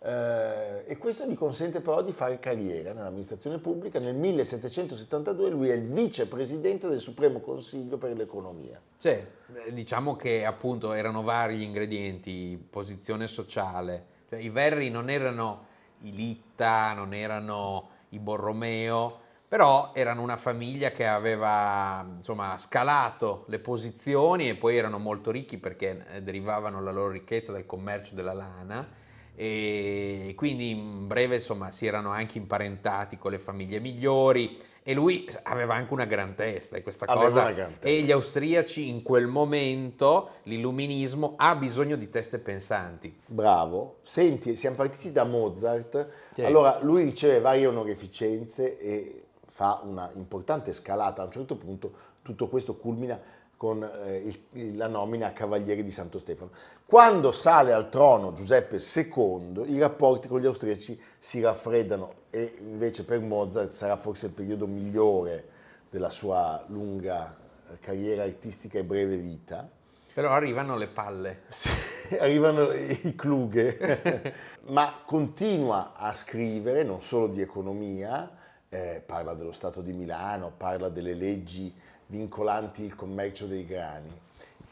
eh, 0.00 0.84
e 0.86 0.96
questo 0.96 1.26
gli 1.26 1.34
consente 1.34 1.80
però 1.80 2.02
di 2.02 2.12
fare 2.12 2.38
carriera 2.38 2.92
nell'amministrazione 2.92 3.58
pubblica. 3.58 3.98
Nel 3.98 4.14
1772 4.14 5.50
lui 5.50 5.70
è 5.70 5.74
il 5.74 5.82
vicepresidente 5.82 6.88
del 6.88 7.00
Supremo 7.00 7.40
Consiglio 7.40 7.96
per 7.98 8.16
l'economia. 8.16 8.80
Sì, 8.94 9.08
eh, 9.08 9.26
diciamo 9.72 10.14
che 10.16 10.44
appunto 10.44 10.92
erano 10.92 11.22
vari 11.22 11.56
gli 11.56 11.62
ingredienti, 11.62 12.64
posizione 12.70 13.26
sociale. 13.26 14.16
Cioè, 14.28 14.38
I 14.38 14.48
Verri 14.50 14.90
non 14.90 15.10
erano 15.10 15.66
i 16.02 16.12
Litta, 16.12 16.92
non 16.92 17.12
erano 17.12 17.88
i 18.10 18.20
Borromeo, 18.20 19.26
però 19.48 19.92
erano 19.94 20.22
una 20.22 20.36
famiglia 20.36 20.92
che 20.92 21.06
aveva 21.06 22.06
insomma, 22.18 22.56
scalato 22.58 23.46
le 23.48 23.58
posizioni 23.58 24.48
e 24.48 24.54
poi 24.54 24.76
erano 24.76 24.98
molto 24.98 25.30
ricchi 25.30 25.56
perché 25.56 26.04
eh, 26.12 26.22
derivavano 26.22 26.80
la 26.82 26.92
loro 26.92 27.10
ricchezza 27.10 27.50
dal 27.50 27.66
commercio 27.66 28.14
della 28.14 28.34
lana 28.34 29.06
e 29.40 30.32
quindi 30.34 30.70
in 30.70 31.06
breve 31.06 31.36
insomma 31.36 31.70
si 31.70 31.86
erano 31.86 32.10
anche 32.10 32.38
imparentati 32.38 33.16
con 33.16 33.30
le 33.30 33.38
famiglie 33.38 33.78
migliori 33.78 34.58
e 34.82 34.94
lui 34.94 35.28
aveva 35.44 35.74
anche 35.74 35.92
una 35.92 36.06
gran 36.06 36.34
testa 36.34 36.76
e 36.76 36.82
questa 36.82 37.04
Aveva 37.06 37.52
cosa 37.52 37.70
e 37.78 38.00
gli 38.00 38.10
austriaci 38.10 38.88
in 38.88 39.02
quel 39.02 39.28
momento 39.28 40.30
l'illuminismo 40.42 41.34
ha 41.36 41.54
bisogno 41.54 41.94
di 41.94 42.10
teste 42.10 42.40
pensanti 42.40 43.16
Bravo. 43.26 43.98
Senti, 44.02 44.56
siamo 44.56 44.76
partiti 44.76 45.12
da 45.12 45.24
Mozart. 45.24 46.08
Sì. 46.34 46.42
Allora, 46.42 46.78
lui 46.80 47.04
riceve 47.04 47.40
varie 47.40 47.66
onorificenze 47.66 48.78
e 48.78 49.26
fa 49.46 49.80
una 49.84 50.10
importante 50.14 50.72
scalata. 50.72 51.22
A 51.22 51.26
un 51.26 51.30
certo 51.30 51.56
punto 51.56 51.92
tutto 52.22 52.48
questo 52.48 52.76
culmina 52.76 53.20
con 53.58 53.82
eh, 53.82 54.34
il- 54.52 54.76
la 54.78 54.86
nomina 54.86 55.26
a 55.26 55.32
Cavaliere 55.32 55.82
di 55.82 55.90
Santo 55.90 56.18
Stefano. 56.18 56.50
Quando 56.86 57.32
sale 57.32 57.72
al 57.74 57.90
trono 57.90 58.32
Giuseppe 58.32 58.78
II, 58.78 59.64
i 59.70 59.78
rapporti 59.78 60.28
con 60.28 60.40
gli 60.40 60.46
austriaci 60.46 60.98
si 61.18 61.42
raffreddano 61.42 62.14
e 62.30 62.56
invece 62.60 63.04
per 63.04 63.20
Mozart 63.20 63.72
sarà 63.72 63.96
forse 63.98 64.26
il 64.26 64.32
periodo 64.32 64.66
migliore 64.66 65.48
della 65.90 66.10
sua 66.10 66.64
lunga 66.68 67.36
eh, 67.70 67.78
carriera 67.80 68.22
artistica 68.22 68.78
e 68.78 68.84
breve 68.84 69.16
vita. 69.16 69.68
però 70.14 70.30
arrivano 70.30 70.76
le 70.76 70.86
palle 70.88 71.42
Sì, 71.48 72.16
arrivano 72.16 72.72
i 72.72 73.14
Kluge, 73.16 74.32
ma 74.68 75.02
continua 75.04 75.94
a 75.96 76.14
scrivere 76.14 76.82
non 76.84 77.02
solo 77.02 77.26
di 77.26 77.40
economia, 77.40 78.30
eh, 78.68 79.02
parla 79.04 79.34
dello 79.34 79.52
Stato 79.52 79.80
di 79.82 79.92
Milano, 79.92 80.52
parla 80.56 80.88
delle 80.88 81.14
leggi 81.14 81.74
vincolanti 82.08 82.82
il 82.84 82.94
commercio 82.94 83.46
dei 83.46 83.64
grani 83.64 84.08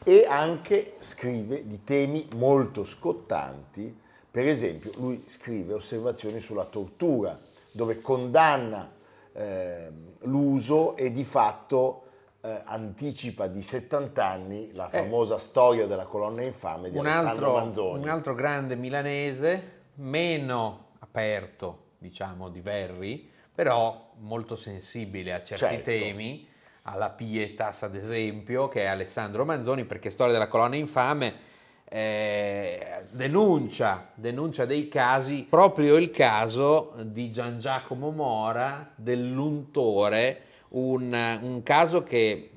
e 0.03 0.25
anche 0.27 0.93
scrive 0.99 1.65
di 1.67 1.83
temi 1.83 2.27
molto 2.35 2.83
scottanti, 2.85 3.95
per 4.29 4.47
esempio 4.47 4.91
lui 4.97 5.23
scrive 5.27 5.73
osservazioni 5.73 6.39
sulla 6.39 6.65
tortura, 6.65 7.37
dove 7.71 7.99
condanna 8.01 8.91
ehm, 9.33 10.13
l'uso 10.21 10.95
e 10.95 11.11
di 11.11 11.23
fatto 11.23 12.03
eh, 12.41 12.61
anticipa 12.65 13.47
di 13.47 13.61
70 13.61 14.25
anni 14.25 14.71
la 14.73 14.89
Eh. 14.89 14.99
famosa 14.99 15.37
storia 15.37 15.85
della 15.87 16.05
colonna 16.05 16.41
infame 16.43 16.89
di 16.89 16.97
un 16.97 17.05
Alessandro 17.05 17.47
altro, 17.57 17.65
Manzoni. 17.65 18.01
un 18.03 18.09
altro 18.09 18.35
grande 18.35 18.75
milanese, 18.75 19.71
meno 19.95 20.85
aperto, 20.99 21.83
diciamo, 21.97 22.49
di 22.49 22.61
Verri, 22.61 23.29
però 23.53 24.11
molto 24.19 24.55
sensibile 24.55 25.33
a 25.33 25.43
certi 25.43 25.55
Certo. 25.65 25.83
temi, 25.83 26.47
alla 26.89 27.09
Pietas 27.09 27.83
ad 27.83 27.95
esempio, 27.95 28.67
che 28.67 28.83
è 28.83 28.85
Alessandro 28.85 29.45
Manzoni, 29.45 29.85
perché 29.85 30.09
Storia 30.09 30.33
della 30.33 30.47
colonna 30.47 30.75
infame 30.75 31.33
eh, 31.89 33.05
denuncia, 33.11 34.09
denuncia 34.15 34.65
dei 34.65 34.87
casi, 34.87 35.45
proprio 35.49 35.95
il 35.95 36.09
caso 36.11 36.93
di 37.03 37.31
Gian 37.31 37.59
Giacomo 37.59 38.11
Mora, 38.11 38.91
dell'untore, 38.95 40.41
un, 40.69 41.39
un 41.41 41.63
caso 41.63 42.03
che 42.03 42.49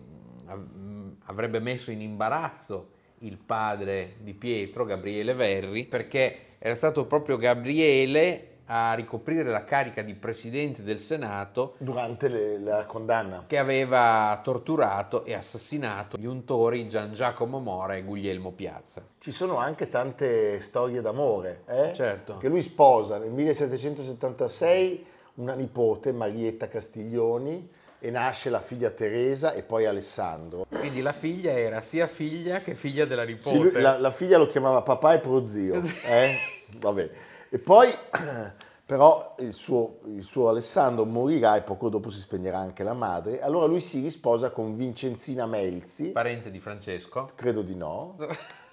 mh, 0.46 1.08
avrebbe 1.26 1.60
messo 1.60 1.90
in 1.90 2.00
imbarazzo 2.00 2.90
il 3.18 3.36
padre 3.36 4.14
di 4.20 4.34
Pietro, 4.34 4.84
Gabriele 4.84 5.34
Verri, 5.34 5.86
perché 5.86 6.38
era 6.58 6.74
stato 6.74 7.06
proprio 7.06 7.36
Gabriele 7.36 8.49
a 8.72 8.92
ricoprire 8.94 9.42
la 9.50 9.64
carica 9.64 10.00
di 10.00 10.14
presidente 10.14 10.84
del 10.84 11.00
Senato 11.00 11.74
Durante 11.78 12.28
le- 12.28 12.58
la 12.60 12.84
condanna. 12.84 13.42
che 13.48 13.58
aveva 13.58 14.38
torturato 14.44 15.24
e 15.24 15.34
assassinato 15.34 16.16
gli 16.16 16.24
untori 16.26 16.86
Gian 16.88 17.12
Giacomo 17.12 17.58
Mora 17.58 17.96
e 17.96 18.02
Guglielmo 18.02 18.52
Piazza. 18.52 19.02
Ci 19.18 19.32
sono 19.32 19.56
anche 19.56 19.88
tante 19.88 20.60
storie 20.62 21.00
d'amore, 21.00 21.62
eh? 21.66 21.92
Certo. 21.94 22.36
che 22.38 22.46
lui 22.46 22.62
sposa 22.62 23.18
nel 23.18 23.30
1776 23.32 25.04
una 25.34 25.54
nipote, 25.54 26.12
Marietta 26.12 26.68
Castiglioni, 26.68 27.68
e 28.02 28.10
nasce 28.10 28.50
la 28.50 28.60
figlia 28.60 28.90
Teresa 28.90 29.52
e 29.52 29.62
poi 29.62 29.84
Alessandro. 29.84 30.64
Quindi 30.68 31.02
la 31.02 31.12
figlia 31.12 31.52
era 31.52 31.82
sia 31.82 32.06
figlia 32.06 32.60
che 32.60 32.74
figlia 32.74 33.04
della 33.04 33.24
nipote. 33.24 33.72
Sì, 33.74 33.80
la, 33.80 33.98
la 33.98 34.10
figlia 34.10 34.38
lo 34.38 34.46
chiamava 34.46 34.80
papà 34.82 35.14
e 35.14 35.18
prozio. 35.18 35.80
Eh? 36.06 36.36
Vabbè. 36.78 37.10
E 37.52 37.58
poi, 37.58 37.92
però, 38.86 39.34
il 39.40 39.52
suo, 39.52 39.98
il 40.06 40.22
suo 40.22 40.48
Alessandro 40.48 41.04
morirà 41.04 41.56
e 41.56 41.62
poco 41.62 41.88
dopo 41.88 42.08
si 42.08 42.20
spegnerà 42.20 42.58
anche 42.58 42.84
la 42.84 42.92
madre. 42.92 43.40
Allora 43.40 43.66
lui 43.66 43.80
si 43.80 44.00
risposa 44.00 44.50
con 44.50 44.76
Vincenzina 44.76 45.46
Melzi, 45.46 46.10
Parente 46.10 46.50
di 46.52 46.60
Francesco. 46.60 47.28
credo 47.34 47.62
di 47.62 47.74
no. 47.74 48.16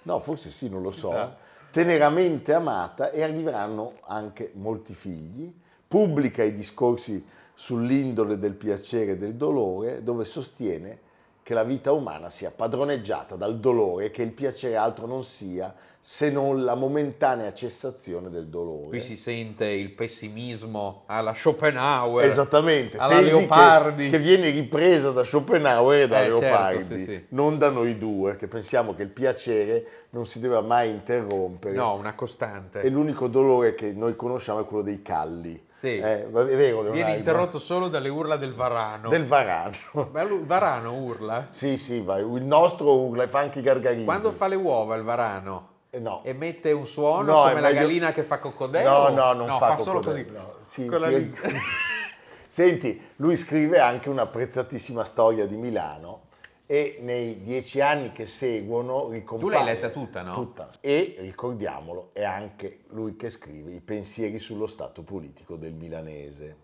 No, 0.02 0.20
forse 0.20 0.50
sì, 0.50 0.68
non 0.68 0.82
lo 0.82 0.92
so. 0.92 1.08
Chissà. 1.08 1.36
Teneramente 1.70 2.54
amata 2.54 3.10
e 3.10 3.22
arriveranno 3.22 3.94
anche 4.06 4.52
molti 4.54 4.94
figli. 4.94 5.52
Pubblica 5.86 6.42
i 6.44 6.54
discorsi 6.54 7.26
sull'indole 7.52 8.38
del 8.38 8.54
piacere 8.54 9.12
e 9.12 9.16
del 9.16 9.34
dolore, 9.34 10.04
dove 10.04 10.24
sostiene 10.24 11.00
che 11.42 11.54
la 11.54 11.64
vita 11.64 11.92
umana 11.92 12.30
sia 12.30 12.50
padroneggiata 12.50 13.34
dal 13.34 13.58
dolore 13.58 14.06
e 14.06 14.10
che 14.10 14.22
il 14.22 14.32
piacere 14.32 14.76
altro 14.76 15.06
non 15.06 15.24
sia 15.24 15.74
se 16.00 16.30
non 16.30 16.64
la 16.64 16.74
momentanea 16.74 17.52
cessazione 17.52 18.30
del 18.30 18.46
dolore. 18.46 18.88
Qui 18.88 19.00
si 19.00 19.16
sente 19.16 19.66
il 19.66 19.90
pessimismo 19.90 21.02
alla 21.06 21.34
Schopenhauer. 21.34 22.24
Esattamente, 22.24 22.96
alla 22.96 23.16
tesi 23.16 23.28
che- 23.30 23.36
Leopardi. 23.36 24.08
Che, 24.10 24.18
viene 24.18 24.50
ripresa 24.50 25.10
da 25.10 25.24
Schopenhauer 25.24 26.02
e 26.02 26.08
da 26.08 26.20
Eh, 26.20 26.24
certo, 26.26 26.40
Leopardi, 26.40 26.82
sì, 26.82 26.98
sì. 26.98 27.26
non 27.30 27.58
da 27.58 27.70
noi 27.70 27.98
due, 27.98 28.36
che 28.36 28.46
pensiamo 28.48 28.94
che 28.94 29.02
il 29.02 29.10
piacere 29.10 30.06
non 30.10 30.24
si 30.24 30.40
deve 30.40 30.60
mai 30.62 30.90
interrompere. 30.90 31.74
No, 31.74 31.94
una 31.94 32.14
costante. 32.14 32.80
E 32.80 32.88
l'unico 32.88 33.26
dolore 33.26 33.74
che 33.74 33.92
noi 33.92 34.16
conosciamo 34.16 34.60
è 34.60 34.64
quello 34.64 34.82
dei 34.82 35.02
calli. 35.02 35.66
Sì. 35.74 35.98
Eh, 35.98 36.24
è 36.24 36.28
vero, 36.28 36.82
Viene 36.90 37.14
interrotto 37.14 37.58
solo 37.58 37.88
dalle 37.88 38.08
urla 38.08 38.36
del 38.36 38.54
varano. 38.54 39.08
Del 39.10 39.26
varano. 39.26 39.76
Ma 40.10 40.22
il 40.22 40.44
varano 40.44 40.94
urla? 40.94 41.46
Sì, 41.50 41.76
sì, 41.76 42.00
vai. 42.00 42.22
il 42.22 42.44
nostro 42.44 42.96
urla 42.98 43.24
e 43.24 43.28
fa 43.28 43.40
anche 43.40 43.58
i 43.58 43.62
gargarismi. 43.62 44.04
Quando 44.04 44.32
fa 44.32 44.48
le 44.48 44.56
uova 44.56 44.96
il 44.96 45.02
varano 45.02 45.76
Eh, 45.90 46.00
no. 46.00 46.22
emette 46.24 46.70
un 46.72 46.86
suono 46.86 47.32
No, 47.32 47.40
come 47.48 47.54
la 47.60 47.68
meglio- 47.68 47.80
gallina 47.80 48.12
che 48.12 48.22
fa 48.22 48.38
coccodrillo? 48.38 48.88
No, 48.88 49.08
no, 49.08 49.32
non 49.32 49.58
fa, 49.58 49.78
solo 49.78 50.00
coccodrillo, 50.00 50.32
così. 50.32 50.46
no. 50.46 50.54
Sì, 50.62 50.86
con 50.86 51.00
la 51.00 51.08
ti- 51.08 51.14
lingua. 51.18 51.40
Senti, 52.48 53.00
lui 53.16 53.36
scrive 53.36 53.78
anche 53.78 54.08
un'apprezzatissima 54.08 55.04
storia 55.04 55.46
di 55.46 55.56
Milano 55.56 56.26
e 56.66 56.98
nei 57.00 57.42
dieci 57.42 57.80
anni 57.80 58.12
che 58.12 58.26
seguono 58.26 59.08
ricompare... 59.08 59.50
Tu 59.50 59.56
l'hai 59.64 59.64
letta 59.74 59.88
tutta, 59.90 60.22
no? 60.22 60.34
Tutta. 60.34 60.68
E, 60.80 61.16
ricordiamolo, 61.20 62.10
è 62.12 62.24
anche 62.24 62.80
lui 62.88 63.16
che 63.16 63.30
scrive 63.30 63.72
i 63.72 63.80
pensieri 63.80 64.38
sullo 64.38 64.66
stato 64.66 65.02
politico 65.02 65.56
del 65.56 65.72
milanese, 65.74 66.54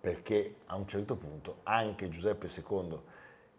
perché 0.00 0.56
a 0.66 0.76
un 0.76 0.86
certo 0.88 1.16
punto 1.16 1.58
anche 1.64 2.08
Giuseppe 2.08 2.48
II, 2.48 2.98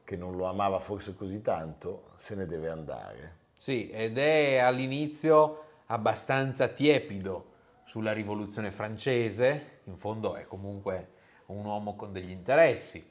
che 0.03 0.15
non 0.17 0.35
lo 0.35 0.45
amava 0.45 0.79
forse 0.79 1.15
così 1.15 1.41
tanto, 1.41 2.09
se 2.17 2.35
ne 2.35 2.45
deve 2.45 2.69
andare. 2.69 3.35
Sì, 3.59 3.89
ed 3.89 4.17
è 4.19 4.57
all'inizio 4.57 5.63
abbastanza 5.87 6.67
tiepido 6.67 7.45
sulla 7.85 8.11
rivoluzione 8.13 8.71
francese, 8.71 9.79
in 9.85 9.95
fondo 9.97 10.35
è 10.35 10.43
comunque 10.43 11.07
un 11.47 11.65
uomo 11.65 11.95
con 11.95 12.11
degli 12.11 12.29
interessi 12.29 13.03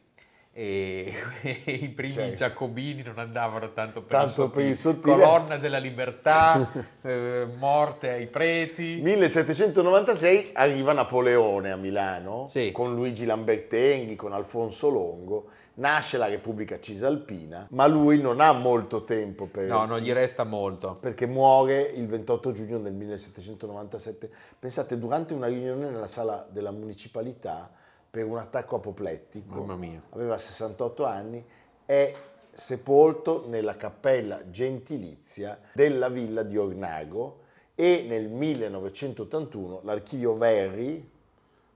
e 0.52 1.12
i 1.66 1.88
primi 1.88 2.12
Certo. 2.12 2.34
giacobini 2.34 3.02
non 3.02 3.18
andavano 3.18 3.72
tanto 3.72 4.02
per, 4.02 4.18
Tanto 4.18 4.44
il, 4.44 4.50
per 4.50 4.64
il 4.66 4.76
sottile. 4.76 5.14
colonna 5.16 5.56
della 5.58 5.78
libertà, 5.78 6.70
eh, 7.02 7.46
morte 7.58 8.10
ai 8.10 8.26
preti. 8.26 9.00
1796 9.02 10.50
arriva 10.54 10.92
Napoleone 10.92 11.72
a 11.72 11.76
Milano 11.76 12.46
Sì. 12.48 12.70
con 12.72 12.94
Luigi 12.94 13.24
Lambertenghi, 13.26 14.14
con 14.16 14.32
Alfonso 14.32 14.88
Longo, 14.90 15.48
nasce 15.76 16.16
la 16.18 16.26
Repubblica 16.26 16.78
Cisalpina, 16.80 17.66
ma 17.70 17.86
lui 17.86 18.20
non 18.20 18.40
ha 18.40 18.52
molto 18.52 19.04
tempo 19.04 19.46
per, 19.46 19.68
No, 19.68 19.84
non 19.86 19.98
gli 20.00 20.12
resta 20.12 20.44
molto. 20.44 20.96
perché 21.00 21.26
muore 21.26 21.80
il 21.80 22.06
28 22.06 22.52
giugno 22.52 22.78
del 22.78 22.92
1797. 22.92 24.30
Pensate, 24.58 24.98
durante 24.98 25.34
una 25.34 25.46
riunione 25.46 25.88
nella 25.90 26.06
sala 26.06 26.46
della 26.50 26.70
municipalità 26.70 27.70
per 28.10 28.24
un 28.24 28.38
attacco 28.38 28.76
apoplettico, 28.76 29.60
Mamma 29.60 29.76
mia. 29.76 30.02
aveva 30.10 30.38
68 30.38 31.04
anni, 31.04 31.44
è 31.84 32.14
sepolto 32.50 33.44
nella 33.46 33.76
cappella 33.76 34.50
gentilizia 34.50 35.58
della 35.74 36.08
villa 36.08 36.42
di 36.42 36.56
Ornago 36.56 37.40
e 37.74 38.06
nel 38.08 38.28
1981 38.30 39.80
l'archivio 39.84 40.36
Verri 40.38 41.10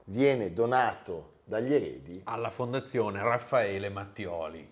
viene 0.05 0.51
donato 0.51 1.30
dagli 1.51 1.73
eredi 1.73 2.21
Alla 2.23 2.49
fondazione 2.49 3.21
Raffaele 3.21 3.89
Mattioli. 3.89 4.65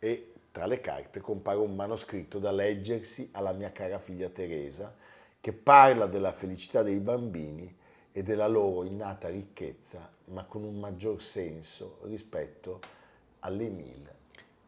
e 0.00 0.32
tra 0.50 0.66
le 0.66 0.80
carte 0.80 1.20
compare 1.20 1.58
un 1.58 1.76
manoscritto 1.76 2.40
da 2.40 2.50
leggersi 2.50 3.28
alla 3.34 3.52
mia 3.52 3.70
cara 3.70 4.00
figlia 4.00 4.28
Teresa 4.28 4.92
che 5.40 5.52
parla 5.52 6.06
della 6.06 6.32
felicità 6.32 6.82
dei 6.82 6.98
bambini 6.98 7.72
e 8.10 8.22
della 8.24 8.48
loro 8.48 8.82
innata 8.82 9.28
ricchezza, 9.28 10.10
ma 10.26 10.42
con 10.44 10.64
un 10.64 10.80
maggior 10.80 11.22
senso 11.22 11.98
rispetto 12.02 12.80
all'Emile. 13.40 14.12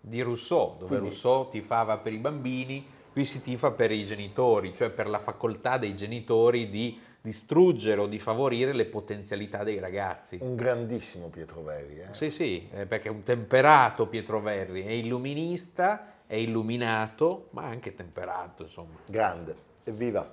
Di 0.00 0.20
Rousseau, 0.20 0.74
dove 0.78 0.86
Quindi- 0.86 1.06
Rousseau 1.08 1.48
tifava 1.48 1.98
per 1.98 2.12
i 2.12 2.18
bambini, 2.18 2.86
qui 3.10 3.24
si 3.24 3.42
tifa 3.42 3.72
per 3.72 3.90
i 3.90 4.04
genitori, 4.06 4.72
cioè 4.72 4.90
per 4.90 5.08
la 5.08 5.18
facoltà 5.18 5.78
dei 5.78 5.96
genitori 5.96 6.68
di 6.68 7.00
distruggere 7.26 8.00
o 8.00 8.06
di 8.06 8.20
favorire 8.20 8.72
le 8.72 8.84
potenzialità 8.84 9.64
dei 9.64 9.80
ragazzi. 9.80 10.38
Un 10.40 10.54
grandissimo 10.54 11.26
Pietro 11.26 11.60
Verri. 11.60 11.98
eh. 11.98 12.06
Sì, 12.12 12.30
sì, 12.30 12.68
eh, 12.72 12.86
perché 12.86 13.08
è 13.08 13.10
un 13.10 13.24
temperato 13.24 14.06
Pietro 14.06 14.40
Verri, 14.40 14.84
è 14.84 14.90
illuminista, 14.90 16.22
è 16.24 16.36
illuminato, 16.36 17.48
ma 17.50 17.64
anche 17.64 17.94
temperato, 17.94 18.62
insomma. 18.62 18.98
Grande. 19.06 19.56
Evviva! 19.82 20.30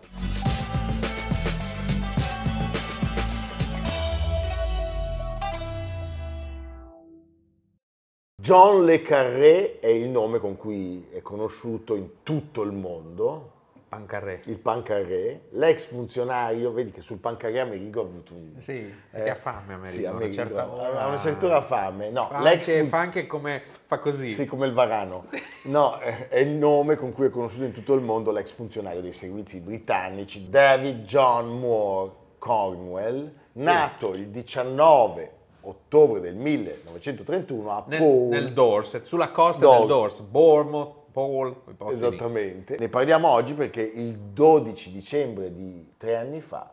John 8.36 8.86
Le 8.86 9.02
Carré 9.02 9.80
è 9.80 9.88
il 9.88 10.10
nome 10.10 10.38
con 10.38 10.58
cui 10.58 11.08
è 11.12 11.22
conosciuto 11.24 11.96
in 11.96 12.22
tutto 12.22 12.62
il 12.62 12.72
mondo, 12.72 13.53
Pancarré. 13.96 14.42
il 14.46 14.58
Pancarré, 14.60 15.42
l'ex 15.52 15.86
funzionario, 15.86 16.72
vedi 16.72 16.92
che 16.92 17.02
sul 17.02 17.18
Pancarré 17.18 17.60
Amerigo 17.60 18.02
ha 18.02 18.04
avuto 18.04 18.34
un... 18.34 18.52
Sì, 18.58 18.94
perché 19.12 19.30
ha 19.30 19.36
fame 19.36 19.74
Amerigo, 19.74 19.98
Sì, 19.98 20.06
a 20.06 20.10
una 20.10 20.18
Amerigo 20.20 20.36
certa 20.36 20.72
ora. 20.72 21.00
ha 21.02 21.08
una 21.08 21.18
certa 21.18 21.46
ora 21.46 21.62
fame. 21.62 22.10
No, 22.10 22.28
Fa 22.30 22.40
l'ex 22.42 22.68
anche, 22.68 22.78
funz- 22.78 22.90
fa 22.90 22.98
anche 23.00 23.26
come 23.28 23.64
fa 23.86 24.00
così. 24.00 24.30
Sì, 24.30 24.46
come 24.46 24.66
il 24.68 24.74
Varano. 24.74 25.26
No, 25.66 25.98
è 25.98 26.38
il 26.40 26.56
nome 26.56 26.96
con 26.96 27.14
cui 27.14 27.28
è 27.28 27.30
conosciuto 27.30 27.64
in 27.66 27.72
tutto 27.72 27.94
il 27.94 28.02
mondo 28.02 28.32
l'ex 28.32 28.52
funzionario 28.52 29.02
dei 29.02 29.12
servizi 29.14 29.60
britannici 29.60 30.50
David 30.50 31.04
John 31.06 31.60
Moore 31.60 32.12
Cornwell, 32.40 33.32
nato 33.54 34.12
il 34.14 34.28
19 34.30 35.32
ottobre 35.66 36.20
del 36.20 36.36
1931 36.36 37.72
a 37.72 37.84
nel, 37.88 38.00
Paul. 38.00 38.28
nel 38.28 38.52
Dorset, 38.52 39.06
sulla 39.06 39.30
costa 39.30 39.64
Dorset. 39.64 39.80
del 39.80 39.88
Dorset, 39.96 40.26
Bournemouth, 40.26 40.94
Paul, 41.14 41.64
quei 41.64 41.76
posti 41.76 41.94
lì. 41.96 42.06
Esattamente. 42.08 42.78
Ne 42.78 42.90
parliamo 42.90 43.30
oggi 43.30 43.54
perché 43.54 43.82
il 43.82 44.18
12 44.18 44.92
dicembre 44.92 45.54
di 45.54 45.94
tre 45.98 46.18
anni 46.18 46.42
fa 46.42 46.70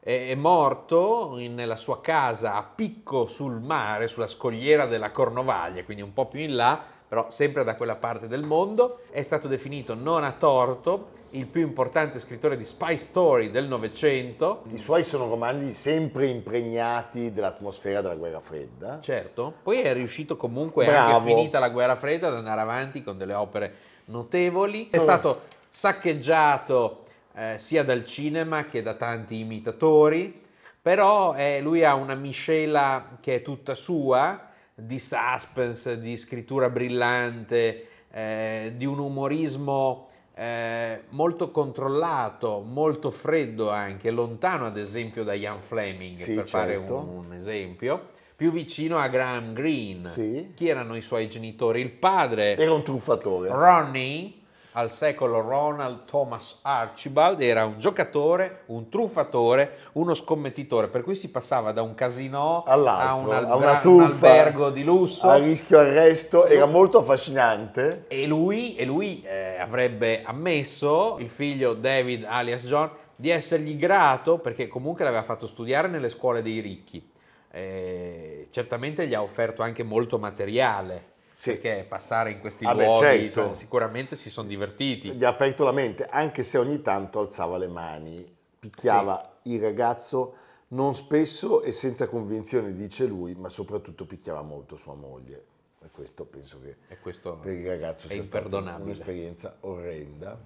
È, 0.00 0.28
è 0.30 0.34
morto 0.34 1.36
in- 1.38 1.54
nella 1.54 1.76
sua 1.76 2.00
casa 2.00 2.54
a 2.54 2.64
picco 2.64 3.26
sul 3.26 3.60
mare, 3.60 4.08
sulla 4.08 4.26
scogliera 4.26 4.86
della 4.86 5.10
Cornovaglia, 5.10 5.84
quindi 5.84 6.02
un 6.02 6.14
po' 6.14 6.26
più 6.26 6.40
in 6.40 6.56
là, 6.56 6.82
però 7.10 7.28
sempre 7.28 7.64
da 7.64 7.74
quella 7.74 7.96
parte 7.96 8.28
del 8.28 8.44
mondo. 8.44 9.00
È 9.10 9.20
stato 9.22 9.48
definito 9.48 9.94
non 9.94 10.22
a 10.22 10.30
torto 10.30 11.08
il 11.30 11.48
più 11.48 11.60
importante 11.60 12.20
scrittore 12.20 12.54
di 12.54 12.62
spy 12.62 12.96
story 12.96 13.50
del 13.50 13.66
Novecento. 13.66 14.62
i 14.70 14.78
suoi 14.78 15.02
sono 15.02 15.28
romanzi 15.28 15.72
sempre 15.72 16.28
impregnati 16.28 17.32
dell'atmosfera 17.32 18.00
della 18.00 18.14
guerra 18.14 18.38
fredda. 18.38 19.00
Certo, 19.00 19.54
poi 19.60 19.80
è 19.80 19.92
riuscito 19.92 20.36
comunque, 20.36 20.84
Bravo. 20.84 21.16
anche 21.16 21.28
finita 21.28 21.58
la 21.58 21.70
guerra 21.70 21.96
fredda, 21.96 22.28
ad 22.28 22.34
andare 22.34 22.60
avanti 22.60 23.02
con 23.02 23.18
delle 23.18 23.34
opere 23.34 23.74
notevoli. 24.04 24.88
È 24.88 24.98
stato 24.98 25.42
saccheggiato 25.68 27.02
eh, 27.34 27.54
sia 27.58 27.82
dal 27.82 28.06
cinema 28.06 28.66
che 28.66 28.82
da 28.82 28.94
tanti 28.94 29.40
imitatori, 29.40 30.40
però 30.80 31.34
eh, 31.34 31.60
lui 31.60 31.82
ha 31.82 31.94
una 31.94 32.14
miscela 32.14 33.16
che 33.18 33.34
è 33.34 33.42
tutta 33.42 33.74
sua, 33.74 34.49
di 34.82 34.98
suspense, 34.98 36.00
di 36.00 36.16
scrittura 36.16 36.68
brillante, 36.70 37.86
eh, 38.10 38.72
di 38.76 38.84
un 38.84 38.98
umorismo 38.98 40.06
eh, 40.34 41.02
molto 41.10 41.50
controllato, 41.50 42.60
molto 42.60 43.10
freddo 43.10 43.70
anche, 43.70 44.10
lontano 44.10 44.66
ad 44.66 44.78
esempio 44.78 45.22
da 45.22 45.34
Ian 45.34 45.60
Fleming, 45.60 46.16
Sì, 46.16 46.34
per 46.34 46.48
fare 46.48 46.72
certo. 46.76 46.96
un, 46.96 47.26
un 47.26 47.32
esempio, 47.34 48.08
più 48.34 48.50
vicino 48.50 48.96
a 48.96 49.08
Graham 49.08 49.52
Greene. 49.52 50.08
Sì. 50.10 50.52
Chi 50.54 50.68
erano 50.68 50.96
i 50.96 51.02
suoi 51.02 51.28
genitori? 51.28 51.82
Il 51.82 51.90
padre, 51.92 52.56
Era 52.56 52.72
un 52.72 52.82
truffatore. 52.82 53.50
Ronnie, 53.50 54.32
al 54.72 54.90
secolo 54.90 55.40
Ronald 55.40 56.04
Thomas 56.04 56.58
Archibald, 56.62 57.40
era 57.40 57.64
un 57.64 57.78
giocatore, 57.78 58.62
un 58.66 58.88
truffatore, 58.88 59.78
uno 59.92 60.14
scommettitore, 60.14 60.88
per 60.88 61.02
cui 61.02 61.16
si 61.16 61.30
passava 61.30 61.72
da 61.72 61.82
un 61.82 61.94
casino 61.94 62.62
a, 62.62 62.72
All'altro, 62.72 63.28
un, 63.28 63.34
a 63.34 63.38
albra- 63.38 63.56
una 63.56 63.72
un 63.72 63.80
truffa 63.80 64.28
albergo 64.28 64.70
di 64.70 64.84
lusso. 64.84 65.28
a 65.28 65.36
rischio 65.36 65.78
arresto, 65.78 66.46
era 66.46 66.66
molto 66.66 66.98
affascinante. 66.98 68.04
E 68.08 68.26
lui, 68.26 68.76
e 68.76 68.84
lui, 68.84 69.22
eh, 69.22 69.58
avrebbe 69.58 70.22
ammesso, 70.22 71.16
il 71.18 71.28
figlio 71.28 71.74
David 71.74 72.24
alias 72.24 72.64
John, 72.66 72.90
di 73.16 73.30
essergli 73.30 73.76
grato 73.76 74.38
perché 74.38 74.68
comunque 74.68 75.04
l'aveva 75.04 75.22
fatto 75.22 75.46
studiare 75.46 75.88
nelle 75.88 76.08
scuole 76.08 76.42
dei 76.42 76.60
ricchi. 76.60 77.08
Eh, 77.52 78.46
certamente 78.50 79.08
gli 79.08 79.14
ha 79.14 79.22
offerto 79.22 79.62
anche 79.62 79.82
molto 79.82 80.18
materiale, 80.18 81.09
Sì. 81.40 81.52
perché 81.52 81.86
passare 81.88 82.32
in 82.32 82.38
questi 82.38 82.66
Ah 82.66 82.74
beh, 82.74 82.84
luoghi 82.84 83.00
certo. 83.00 83.44
cioè, 83.46 83.54
sicuramente 83.54 84.14
si 84.14 84.28
sono 84.28 84.46
divertiti. 84.46 85.12
Gli 85.12 85.24
ha 85.24 85.30
aperto 85.30 85.64
la 85.64 85.72
mente, 85.72 86.04
anche 86.04 86.42
se 86.42 86.58
ogni 86.58 86.82
tanto 86.82 87.18
alzava 87.18 87.56
le 87.56 87.68
mani, 87.68 88.36
picchiava 88.58 89.38
il 89.44 89.58
ragazzo 89.58 90.34
non 90.68 90.94
spesso 90.94 91.62
e 91.62 91.72
senza 91.72 92.08
convinzione, 92.08 92.74
dice 92.74 93.06
lui, 93.06 93.34
ma 93.34 93.48
soprattutto 93.48 94.04
picchiava 94.04 94.42
molto 94.42 94.76
sua 94.76 94.94
moglie. 94.94 95.44
E 95.82 95.88
questo 95.90 96.26
penso 96.26 96.60
che 96.60 96.76
questo 97.00 97.38
per 97.38 97.54
il 97.54 97.66
ragazzo 97.66 98.06
è 98.08 98.10
sia 98.10 98.22
stata 98.22 98.58
un'esperienza 98.76 99.56
orrenda. 99.60 100.38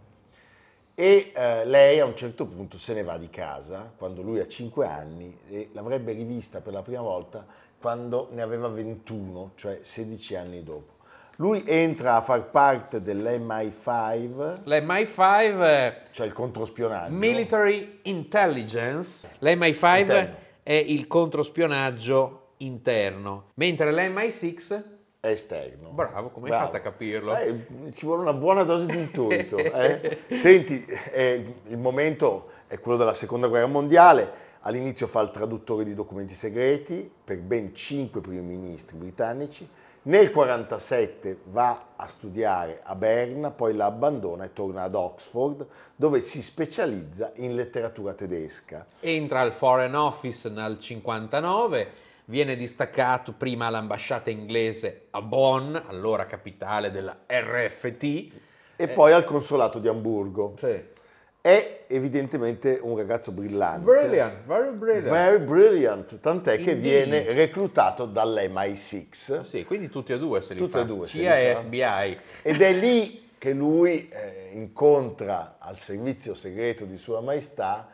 E 0.94 1.32
eh, 1.34 1.64
lei 1.64 1.98
a 1.98 2.04
un 2.04 2.14
certo 2.14 2.46
punto 2.46 2.78
se 2.78 2.94
ne 2.94 3.02
va 3.02 3.18
di 3.18 3.28
casa 3.28 3.92
quando 3.96 4.22
lui 4.22 4.38
ha 4.38 4.46
5 4.46 4.86
anni 4.86 5.36
e 5.48 5.70
l'avrebbe 5.72 6.12
rivista 6.12 6.60
per 6.60 6.72
la 6.72 6.82
prima 6.82 7.00
volta 7.00 7.44
quando 7.84 8.28
ne 8.30 8.40
aveva 8.40 8.68
21, 8.68 9.50
cioè 9.56 9.78
16 9.82 10.36
anni 10.36 10.62
dopo. 10.62 10.92
Lui 11.36 11.64
entra 11.66 12.16
a 12.16 12.22
far 12.22 12.44
parte 12.48 13.02
dell'MI5, 13.02 14.62
L'MI5 14.64 15.60
è 15.60 16.00
cioè 16.10 16.26
il 16.26 16.32
controspionaggio. 16.32 17.14
Military 17.14 17.98
Intelligence, 18.04 19.28
l'MI5 19.38 19.98
Interno. 19.98 20.34
è 20.62 20.72
il 20.72 21.06
controspionaggio 21.06 22.52
interno, 22.58 23.50
mentre 23.56 23.92
l'MI6 23.92 24.82
è 25.20 25.26
esterno. 25.28 25.90
Bravo, 25.90 26.30
come 26.30 26.46
hai 26.46 26.52
Bravo. 26.52 26.64
fatto 26.64 26.76
a 26.76 26.80
capirlo? 26.80 27.36
Eh, 27.36 27.66
ci 27.94 28.06
vuole 28.06 28.22
una 28.22 28.32
buona 28.32 28.62
dose 28.62 28.86
di 28.86 28.96
intuito. 28.96 29.58
eh. 29.58 30.20
Senti, 30.30 30.86
eh, 31.12 31.54
il 31.66 31.76
momento 31.78 32.48
è 32.66 32.78
quello 32.78 32.96
della 32.96 33.12
seconda 33.12 33.46
guerra 33.46 33.66
mondiale. 33.66 34.43
All'inizio 34.66 35.06
fa 35.06 35.20
il 35.20 35.28
traduttore 35.30 35.84
di 35.84 35.92
documenti 35.92 36.32
segreti 36.32 37.10
per 37.22 37.38
ben 37.40 37.74
cinque 37.74 38.22
primi 38.22 38.40
ministri 38.40 38.96
britannici. 38.96 39.68
Nel 40.06 40.30
1947 40.30 41.38
va 41.50 41.88
a 41.96 42.06
studiare 42.06 42.80
a 42.82 42.94
Berna, 42.94 43.50
poi 43.50 43.74
la 43.74 43.86
abbandona 43.86 44.44
e 44.44 44.52
torna 44.54 44.82
ad 44.82 44.94
Oxford, 44.94 45.66
dove 45.96 46.20
si 46.20 46.40
specializza 46.40 47.32
in 47.36 47.54
letteratura 47.54 48.14
tedesca. 48.14 48.86
entra 49.00 49.40
al 49.40 49.52
Foreign 49.52 49.94
Office 49.94 50.48
nel 50.48 50.78
59, 50.78 51.88
viene 52.26 52.56
distaccato 52.56 53.32
prima 53.32 53.66
all'ambasciata 53.66 54.30
inglese 54.30 55.08
a 55.10 55.20
Bonn, 55.20 55.74
allora 55.74 56.24
capitale 56.24 56.90
della 56.90 57.18
RFT. 57.26 58.32
E 58.76 58.88
poi 58.88 59.12
al 59.12 59.24
consolato 59.24 59.78
di 59.78 59.88
Amburgo. 59.88 60.54
Sì. 60.58 60.92
È 61.46 61.84
evidentemente 61.88 62.78
un 62.80 62.96
ragazzo 62.96 63.30
brillante. 63.30 63.84
Brilliant, 63.84 64.46
very 64.46 64.70
brilliant. 64.74 65.08
Very 65.10 65.38
brilliant, 65.44 66.18
tant'è 66.18 66.56
che 66.56 66.70
Indeed. 66.70 66.80
viene 66.80 67.32
reclutato 67.34 68.06
dall'MI6 68.06 69.40
Sì, 69.42 69.62
quindi 69.66 69.90
tutti 69.90 70.14
e 70.14 70.18
due 70.18 70.40
se 70.40 70.54
li 70.54 70.60
Tutti 70.60 70.72
fa. 70.72 70.80
e 70.80 70.86
due 70.86 71.06
CIA 71.06 71.38
e. 71.38 71.54
FBI. 71.56 72.18
ed 72.40 72.62
è 72.62 72.72
lì 72.72 73.28
che 73.36 73.52
lui 73.52 74.08
eh, 74.08 74.52
incontra 74.54 75.56
al 75.58 75.76
servizio 75.76 76.34
segreto 76.34 76.86
di 76.86 76.96
Sua 76.96 77.20
Maestà 77.20 77.88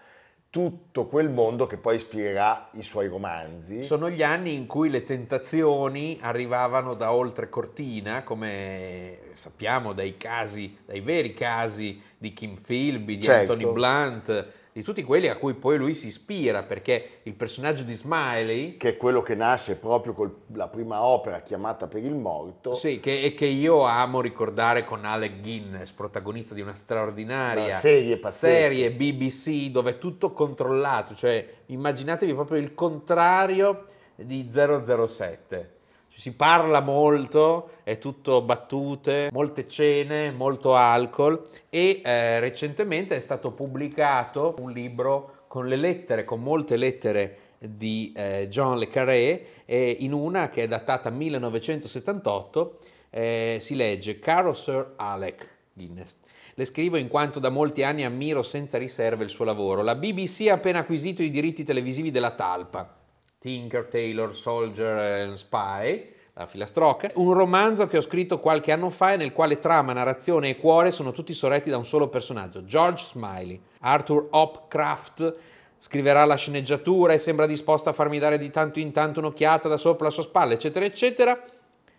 tutto 0.50 1.06
quel 1.06 1.30
mondo 1.30 1.66
che 1.66 1.76
poi 1.76 1.94
ispirerà 1.94 2.70
i 2.72 2.82
suoi 2.82 3.06
romanzi. 3.06 3.84
Sono 3.84 4.10
gli 4.10 4.22
anni 4.22 4.54
in 4.54 4.66
cui 4.66 4.90
le 4.90 5.04
tentazioni 5.04 6.18
arrivavano 6.20 6.94
da 6.94 7.12
oltre 7.12 7.48
cortina, 7.48 8.24
come 8.24 9.18
sappiamo 9.32 9.92
dai 9.92 10.16
casi, 10.16 10.76
dai 10.84 11.00
veri 11.00 11.34
casi 11.34 12.02
di 12.18 12.32
Kim 12.32 12.56
Philby, 12.60 13.16
di 13.16 13.22
Certo. 13.22 13.52
Anthony 13.52 13.72
Blunt, 13.72 14.46
di 14.72 14.82
tutti 14.82 15.02
quelli 15.02 15.28
a 15.28 15.36
cui 15.36 15.54
poi 15.54 15.76
lui 15.76 15.94
si 15.94 16.06
ispira, 16.08 16.62
perché 16.62 17.20
il 17.24 17.34
personaggio 17.34 17.82
di 17.82 17.94
Smiley, 17.94 18.76
che 18.76 18.90
è 18.90 18.96
quello 18.96 19.20
che 19.22 19.34
nasce 19.34 19.76
proprio 19.76 20.12
con 20.12 20.32
la 20.54 20.68
prima 20.68 21.02
opera 21.02 21.40
chiamata 21.40 21.88
Per 21.88 22.04
il 22.04 22.14
morto, 22.14 22.72
sì, 22.72 23.00
che, 23.00 23.20
e 23.20 23.34
che 23.34 23.46
io 23.46 23.82
amo 23.82 24.20
ricordare 24.20 24.84
con 24.84 25.04
Alec 25.04 25.40
Guinness, 25.40 25.90
protagonista 25.90 26.54
di 26.54 26.60
una 26.60 26.74
straordinaria 26.74 27.64
Una 27.64 27.72
serie 27.74 28.16
pazzesca. 28.18 28.62
serie 28.62 28.90
BBC 28.92 29.70
dove 29.70 29.90
è 29.90 29.98
tutto 29.98 30.32
controllato, 30.32 31.14
cioè 31.14 31.46
immaginatevi 31.66 32.32
proprio 32.34 32.58
il 32.60 32.74
contrario 32.74 33.84
di 34.14 34.48
007. 34.52 35.78
Si 36.20 36.32
parla 36.32 36.80
molto, 36.80 37.70
è 37.82 37.96
tutto 37.96 38.42
battute, 38.42 39.30
molte 39.32 39.66
cene, 39.66 40.30
molto 40.30 40.74
alcol 40.74 41.46
e 41.70 42.02
eh, 42.04 42.40
recentemente 42.40 43.16
è 43.16 43.20
stato 43.20 43.52
pubblicato 43.52 44.56
un 44.58 44.70
libro 44.70 45.44
con 45.46 45.66
le 45.66 45.76
lettere, 45.76 46.26
con 46.26 46.42
molte 46.42 46.76
lettere 46.76 47.38
di 47.56 48.12
eh, 48.14 48.48
John 48.50 48.76
Le 48.76 48.88
Carré 48.88 49.46
e 49.64 49.96
in 50.00 50.12
una 50.12 50.50
che 50.50 50.64
è 50.64 50.68
datata 50.68 51.08
1978 51.08 52.78
eh, 53.08 53.56
si 53.58 53.74
legge 53.74 54.18
Caro 54.18 54.52
Sir 54.52 54.92
Alec 54.96 55.48
Guinness. 55.72 56.16
Le 56.52 56.66
scrivo 56.66 56.98
in 56.98 57.08
quanto 57.08 57.40
da 57.40 57.48
molti 57.48 57.82
anni 57.82 58.04
ammiro 58.04 58.42
senza 58.42 58.76
riserve 58.76 59.24
il 59.24 59.30
suo 59.30 59.46
lavoro. 59.46 59.80
La 59.80 59.94
BBC 59.94 60.48
ha 60.50 60.52
appena 60.52 60.80
acquisito 60.80 61.22
i 61.22 61.30
diritti 61.30 61.64
televisivi 61.64 62.10
della 62.10 62.32
talpa. 62.32 62.99
Tinker, 63.40 63.86
Taylor, 63.86 64.36
Soldier 64.36 65.22
and 65.22 65.32
Spy, 65.32 66.12
la 66.34 66.44
filastrocca, 66.44 67.10
un 67.14 67.32
romanzo 67.32 67.86
che 67.86 67.96
ho 67.96 68.02
scritto 68.02 68.38
qualche 68.38 68.70
anno 68.70 68.90
fa 68.90 69.14
e 69.14 69.16
nel 69.16 69.32
quale 69.32 69.58
trama, 69.58 69.94
narrazione 69.94 70.50
e 70.50 70.56
cuore 70.58 70.92
sono 70.92 71.10
tutti 71.10 71.32
sorretti 71.32 71.70
da 71.70 71.78
un 71.78 71.86
solo 71.86 72.08
personaggio, 72.08 72.66
George 72.66 73.02
Smiley. 73.02 73.58
Arthur 73.80 74.26
Hopcraft 74.30 75.36
scriverà 75.78 76.26
la 76.26 76.34
sceneggiatura 76.34 77.14
e 77.14 77.18
sembra 77.18 77.46
disposto 77.46 77.88
a 77.88 77.94
farmi 77.94 78.18
dare 78.18 78.36
di 78.36 78.50
tanto 78.50 78.78
in 78.78 78.92
tanto 78.92 79.20
un'occhiata 79.20 79.68
da 79.68 79.78
sopra 79.78 80.08
la 80.08 80.12
sua 80.12 80.22
spalla, 80.22 80.52
eccetera, 80.52 80.84
eccetera. 80.84 81.42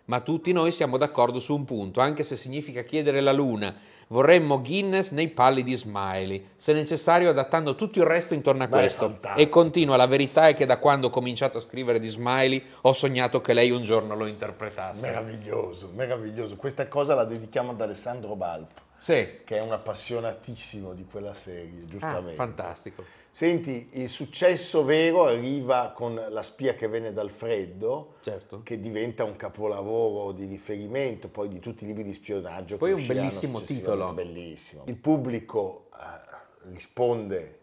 Ma 0.06 0.20
tutti 0.20 0.52
noi 0.52 0.72
siamo 0.72 0.96
d'accordo 0.98 1.38
su 1.38 1.54
un 1.54 1.64
punto, 1.64 2.00
anche 2.00 2.24
se 2.24 2.36
significa 2.36 2.82
chiedere 2.82 3.20
la 3.20 3.32
luna. 3.32 3.74
Vorremmo 4.08 4.60
Guinness 4.60 5.12
nei 5.12 5.28
palli 5.28 5.62
di 5.62 5.74
Smiley, 5.74 6.48
se 6.54 6.74
necessario 6.74 7.30
adattando 7.30 7.74
tutto 7.74 7.98
il 7.98 8.04
resto 8.04 8.34
intorno 8.34 8.62
a 8.64 8.66
Beh, 8.68 8.76
questo. 8.76 9.18
E 9.36 9.46
continua, 9.46 9.96
la 9.96 10.06
verità 10.06 10.48
è 10.48 10.54
che 10.54 10.66
da 10.66 10.76
quando 10.78 11.06
ho 11.06 11.10
cominciato 11.10 11.56
a 11.56 11.60
scrivere 11.62 11.98
di 11.98 12.08
Smiley 12.08 12.62
ho 12.82 12.92
sognato 12.92 13.40
che 13.40 13.54
lei 13.54 13.70
un 13.70 13.84
giorno 13.84 14.14
lo 14.14 14.26
interpretasse. 14.26 15.06
Meraviglioso, 15.06 15.90
meraviglioso. 15.94 16.56
Questa 16.56 16.88
cosa 16.88 17.14
la 17.14 17.24
dedichiamo 17.24 17.70
ad 17.70 17.80
Alessandro 17.80 18.34
Balp, 18.34 18.72
Sì, 18.98 19.38
che 19.44 19.58
è 19.58 19.62
un 19.62 19.72
appassionatissimo 19.72 20.92
di 20.92 21.06
quella 21.10 21.32
serie, 21.34 21.82
ah, 21.84 21.88
giustamente. 21.88 22.34
fantastico. 22.34 23.04
Senti, 23.34 23.88
il 23.92 24.10
successo 24.10 24.84
vero 24.84 25.24
arriva 25.24 25.92
con 25.94 26.22
La 26.28 26.42
spia 26.42 26.74
che 26.74 26.86
venne 26.86 27.14
dal 27.14 27.30
freddo, 27.30 28.16
Certo. 28.20 28.62
che 28.62 28.78
diventa 28.78 29.24
un 29.24 29.36
capolavoro 29.36 30.32
di 30.32 30.44
riferimento 30.44 31.28
poi 31.28 31.48
di 31.48 31.58
tutti 31.58 31.84
i 31.84 31.86
libri 31.86 32.02
di 32.02 32.12
spionaggio. 32.12 32.76
Poi 32.76 32.94
che 32.94 33.00
un 33.00 33.06
bellissimo 33.06 33.62
titolo. 33.62 34.12
Bellissimo. 34.12 34.82
Il 34.84 34.96
pubblico 34.96 35.88
eh, 35.94 36.68
risponde 36.72 37.58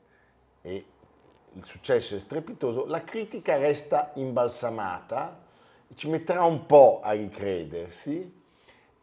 e 0.61 0.85
il 1.53 1.63
successo 1.63 2.15
è 2.15 2.19
strepitoso. 2.19 2.87
La 2.87 3.03
critica 3.03 3.57
resta 3.57 4.11
imbalsamata, 4.15 5.45
ci 5.93 6.09
metterà 6.09 6.45
un 6.45 6.65
po' 6.65 6.99
a 7.03 7.11
ricredersi. 7.11 8.38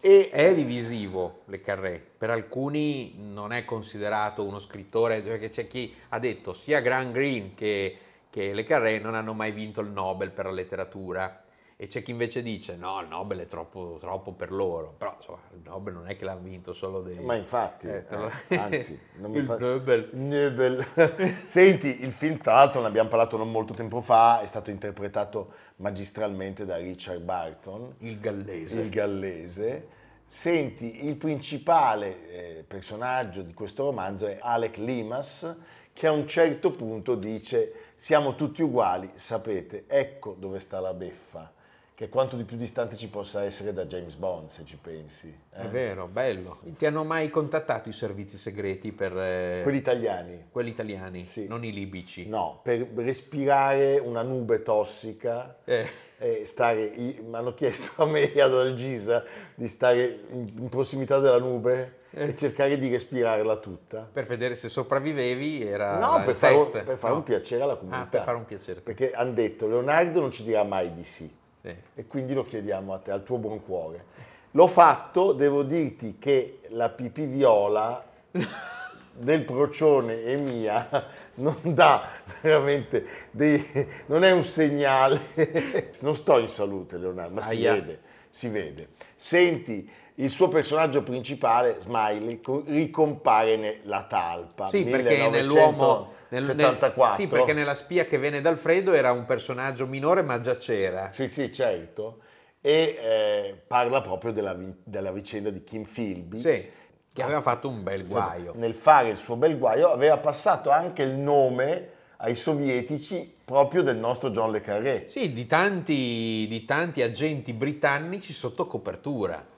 E 0.06 0.30
È 0.30 0.54
divisivo 0.54 1.40
Le 1.46 1.60
Carré, 1.60 2.00
per 2.16 2.30
alcuni 2.30 3.14
non 3.18 3.50
è 3.50 3.64
considerato 3.64 4.44
uno 4.46 4.60
scrittore, 4.60 5.18
perché 5.20 5.48
c'è 5.48 5.66
chi 5.66 5.92
ha 6.10 6.20
detto 6.20 6.52
sia 6.52 6.78
Grant 6.78 7.10
Green 7.10 7.54
che, 7.54 7.98
che 8.30 8.52
Le 8.52 8.62
Carré 8.62 9.00
non 9.00 9.16
hanno 9.16 9.34
mai 9.34 9.50
vinto 9.50 9.80
il 9.80 9.88
Nobel 9.90 10.30
per 10.30 10.44
la 10.44 10.52
letteratura 10.52 11.42
e 11.74 11.88
c'è 11.88 12.02
chi 12.04 12.12
invece 12.12 12.40
dice 12.42 12.76
no, 12.76 13.00
il 13.00 13.08
Nobel 13.08 13.40
è 13.40 13.44
troppo, 13.46 13.96
troppo 13.98 14.30
per 14.32 14.52
loro, 14.52 14.94
però 14.96 15.16
insomma, 15.18 15.40
il 15.52 15.60
Nobel 15.64 15.94
non 15.94 16.08
è 16.08 16.14
che 16.14 16.24
l'ha 16.24 16.36
vinto 16.36 16.72
solo 16.72 17.00
dei... 17.00 17.18
Ma 17.18 17.34
infatti, 17.34 17.88
Eh, 17.88 18.06
te 18.06 18.30
eh, 18.46 18.56
anzi, 18.56 19.00
non 19.16 19.32
mi 19.32 19.38
Il 19.38 19.44
fa... 19.44 19.58
Nobel. 19.58 20.08
Nobel. 20.12 20.86
Senti, 21.44 22.04
il 22.04 22.12
film 22.12 22.38
tra 22.38 22.54
l'altro 22.54 22.80
ne 22.80 22.86
abbiamo 22.86 23.08
parlato 23.08 23.36
non 23.36 23.50
molto 23.50 23.74
tempo 23.74 24.00
fa, 24.00 24.40
è 24.40 24.46
stato 24.46 24.70
interpretato 24.70 25.52
magistralmente 25.76 26.64
da 26.64 26.76
Richard 26.76 27.20
Barton, 27.20 27.92
Il 27.98 28.20
gallese. 28.20 28.80
il 28.80 28.88
gallese. 28.88 29.88
Senti, 30.28 31.06
il 31.06 31.16
principale 31.16 32.30
eh, 32.30 32.64
personaggio 32.66 33.42
di 33.42 33.54
questo 33.54 33.84
romanzo 33.84 34.26
è 34.26 34.38
Alec 34.40 34.76
Limas, 34.76 35.56
che 35.92 36.06
a 36.06 36.12
un 36.12 36.26
certo 36.26 36.70
punto 36.72 37.14
dice 37.14 37.92
siamo 37.96 38.34
tutti 38.34 38.60
uguali, 38.60 39.10
sapete, 39.14 39.84
ecco 39.86 40.36
dove 40.38 40.58
sta 40.58 40.80
la 40.80 40.92
beffa, 40.92 41.50
che 41.96 42.10
quanto 42.10 42.36
di 42.36 42.44
più 42.44 42.58
distante 42.58 42.94
ci 42.94 43.08
possa 43.08 43.42
essere 43.42 43.72
da 43.72 43.86
James 43.86 44.16
Bond, 44.16 44.50
se 44.50 44.66
ci 44.66 44.76
pensi. 44.76 45.34
eh. 45.54 45.62
È 45.62 45.66
vero, 45.66 46.06
bello. 46.06 46.58
Ti 46.76 46.84
hanno 46.84 47.04
mai 47.04 47.30
contattato 47.30 47.88
i 47.88 47.94
servizi 47.94 48.36
segreti 48.36 48.92
per 48.92 49.16
eh, 49.16 49.60
Quelli 49.62 49.78
italiani. 49.78 50.44
quelli 50.50 50.68
italiani, 50.68 51.24
Sì. 51.24 51.46
non 51.46 51.64
i 51.64 51.72
libici? 51.72 52.28
No, 52.28 52.60
per 52.62 52.86
respirare 52.96 53.96
una 53.98 54.20
nube 54.20 54.62
tossica 54.62 55.56
Eh. 55.64 55.88
e 56.18 56.42
stare, 56.44 56.92
mi 56.96 57.16
hanno 57.34 57.54
chiesto 57.54 58.02
a 58.02 58.06
me 58.06 58.30
e 58.30 58.42
ad 58.42 58.52
Algisa 58.52 59.24
di 59.54 59.66
stare 59.66 60.20
in, 60.32 60.46
in 60.58 60.68
prossimità 60.68 61.18
della 61.18 61.38
nube 61.38 61.94
Eh. 62.10 62.26
e 62.28 62.36
cercare 62.36 62.76
di 62.76 62.90
respirarla 62.90 63.56
tutta. 63.56 64.06
Per 64.12 64.24
vedere 64.26 64.54
se 64.54 64.68
sopravvivevi 64.68 65.66
era 65.66 65.98
No, 65.98 66.18
il 66.18 66.24
per 66.24 66.34
fare, 66.34 66.56
test. 66.56 66.82
per 66.82 66.98
fare 66.98 67.12
No. 67.14 67.18
un 67.20 67.24
piacere 67.24 67.62
alla 67.62 67.76
comunità. 67.76 68.02
Ah, 68.02 68.06
per 68.06 68.20
fare 68.22 68.36
un 68.36 68.44
piacere. 68.44 68.80
Perché 68.82 69.12
hanno 69.12 69.32
detto 69.32 69.66
Leonardo 69.66 70.20
non 70.20 70.30
ci 70.30 70.42
dirà 70.44 70.62
mai 70.62 70.92
di 70.92 71.02
sì 71.02 71.44
Sì. 71.66 71.74
e 71.96 72.06
quindi 72.06 72.32
lo 72.32 72.44
chiediamo 72.44 72.94
a 72.94 72.98
te, 72.98 73.10
al 73.10 73.24
tuo 73.24 73.38
buon 73.38 73.60
cuore. 73.64 74.04
L'ho 74.52 74.68
fatto, 74.68 75.32
devo 75.32 75.64
dirti 75.64 76.16
che 76.18 76.60
la 76.68 76.88
pipì 76.90 77.24
viola 77.24 78.04
del 79.12 79.42
procione 79.44 80.22
e 80.22 80.36
mia 80.36 80.88
non 81.36 81.56
dà 81.62 82.08
veramente 82.40 83.04
dei, 83.30 83.64
non 84.06 84.22
è 84.24 84.30
un 84.30 84.44
segnale 84.44 85.90
non 86.02 86.14
sto 86.16 86.38
in 86.38 86.48
salute 86.48 86.98
Leonardo 86.98 87.34
ma 87.34 87.40
si 87.40 87.56
Aia. 87.56 87.72
vede 87.72 88.00
si 88.28 88.48
vede 88.48 88.88
senti 89.16 89.90
il 90.18 90.30
suo 90.30 90.48
personaggio 90.48 91.02
principale 91.02 91.76
Smiley 91.80 92.40
co- 92.40 92.62
ricompare 92.66 93.56
nella 93.56 94.04
talpa 94.04 94.66
Sì, 94.66 94.84
perché 94.84 95.28
nell'uomo... 95.28 96.12
nel- 96.28 96.42
nel- 96.42 96.56
1974 96.56 97.14
sì, 97.16 97.26
perché 97.26 97.52
nella 97.52 97.74
spia 97.74 98.04
che 98.04 98.18
venne 98.18 98.40
dal 98.40 98.56
freddo 98.56 98.92
era 98.92 99.12
un 99.12 99.24
personaggio 99.24 99.86
minore, 99.86 100.22
ma 100.22 100.40
già 100.40 100.56
c'era. 100.56 101.10
Sì, 101.12 101.28
sì, 101.28 101.52
certo. 101.52 102.20
E 102.60 102.98
eh, 103.00 103.62
parla 103.66 104.00
proprio 104.00 104.32
della, 104.32 104.56
della 104.82 105.12
vicenda 105.12 105.50
di 105.50 105.62
Kim 105.62 105.84
Philby. 105.84 106.38
Sì, 106.38 106.64
che 107.12 107.22
aveva 107.22 107.40
fatto 107.40 107.68
un 107.68 107.82
bel 107.82 108.06
guaio. 108.06 108.52
Nel 108.56 108.74
fare 108.74 109.10
il 109.10 109.16
suo 109.16 109.36
bel 109.36 109.58
guaio 109.58 109.90
aveva 109.90 110.16
passato 110.16 110.70
anche 110.70 111.02
il 111.02 111.14
nome 111.14 111.90
ai 112.18 112.34
sovietici 112.34 113.34
proprio 113.44 113.82
del 113.82 113.96
nostro 113.96 114.30
John 114.30 114.50
Le 114.50 114.60
Carré. 114.60 115.04
Sì, 115.08 115.32
di 115.32 115.46
tanti, 115.46 116.46
di 116.48 116.64
tanti 116.64 117.02
agenti 117.02 117.52
britannici 117.52 118.32
sotto 118.32 118.66
copertura. 118.66 119.54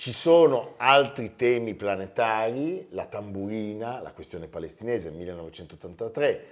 Ci 0.00 0.12
sono 0.12 0.74
altri 0.76 1.34
temi 1.34 1.74
planetari, 1.74 2.86
la 2.90 3.06
tamburina, 3.06 4.00
la 4.00 4.12
questione 4.12 4.46
palestinese 4.46 5.10
1983, 5.10 6.44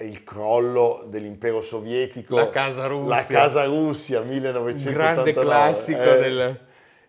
il 0.00 0.22
crollo 0.22 1.06
dell'impero 1.08 1.62
sovietico, 1.62 2.36
La 2.36 2.50
Casa 2.50 2.84
Russia. 2.88 3.14
la 3.16 3.24
Casa 3.24 3.64
Russia 3.64 4.20
1989. 4.20 4.92
grande 4.92 5.32
classico 5.32 6.02
eh. 6.02 6.18
del- 6.18 6.60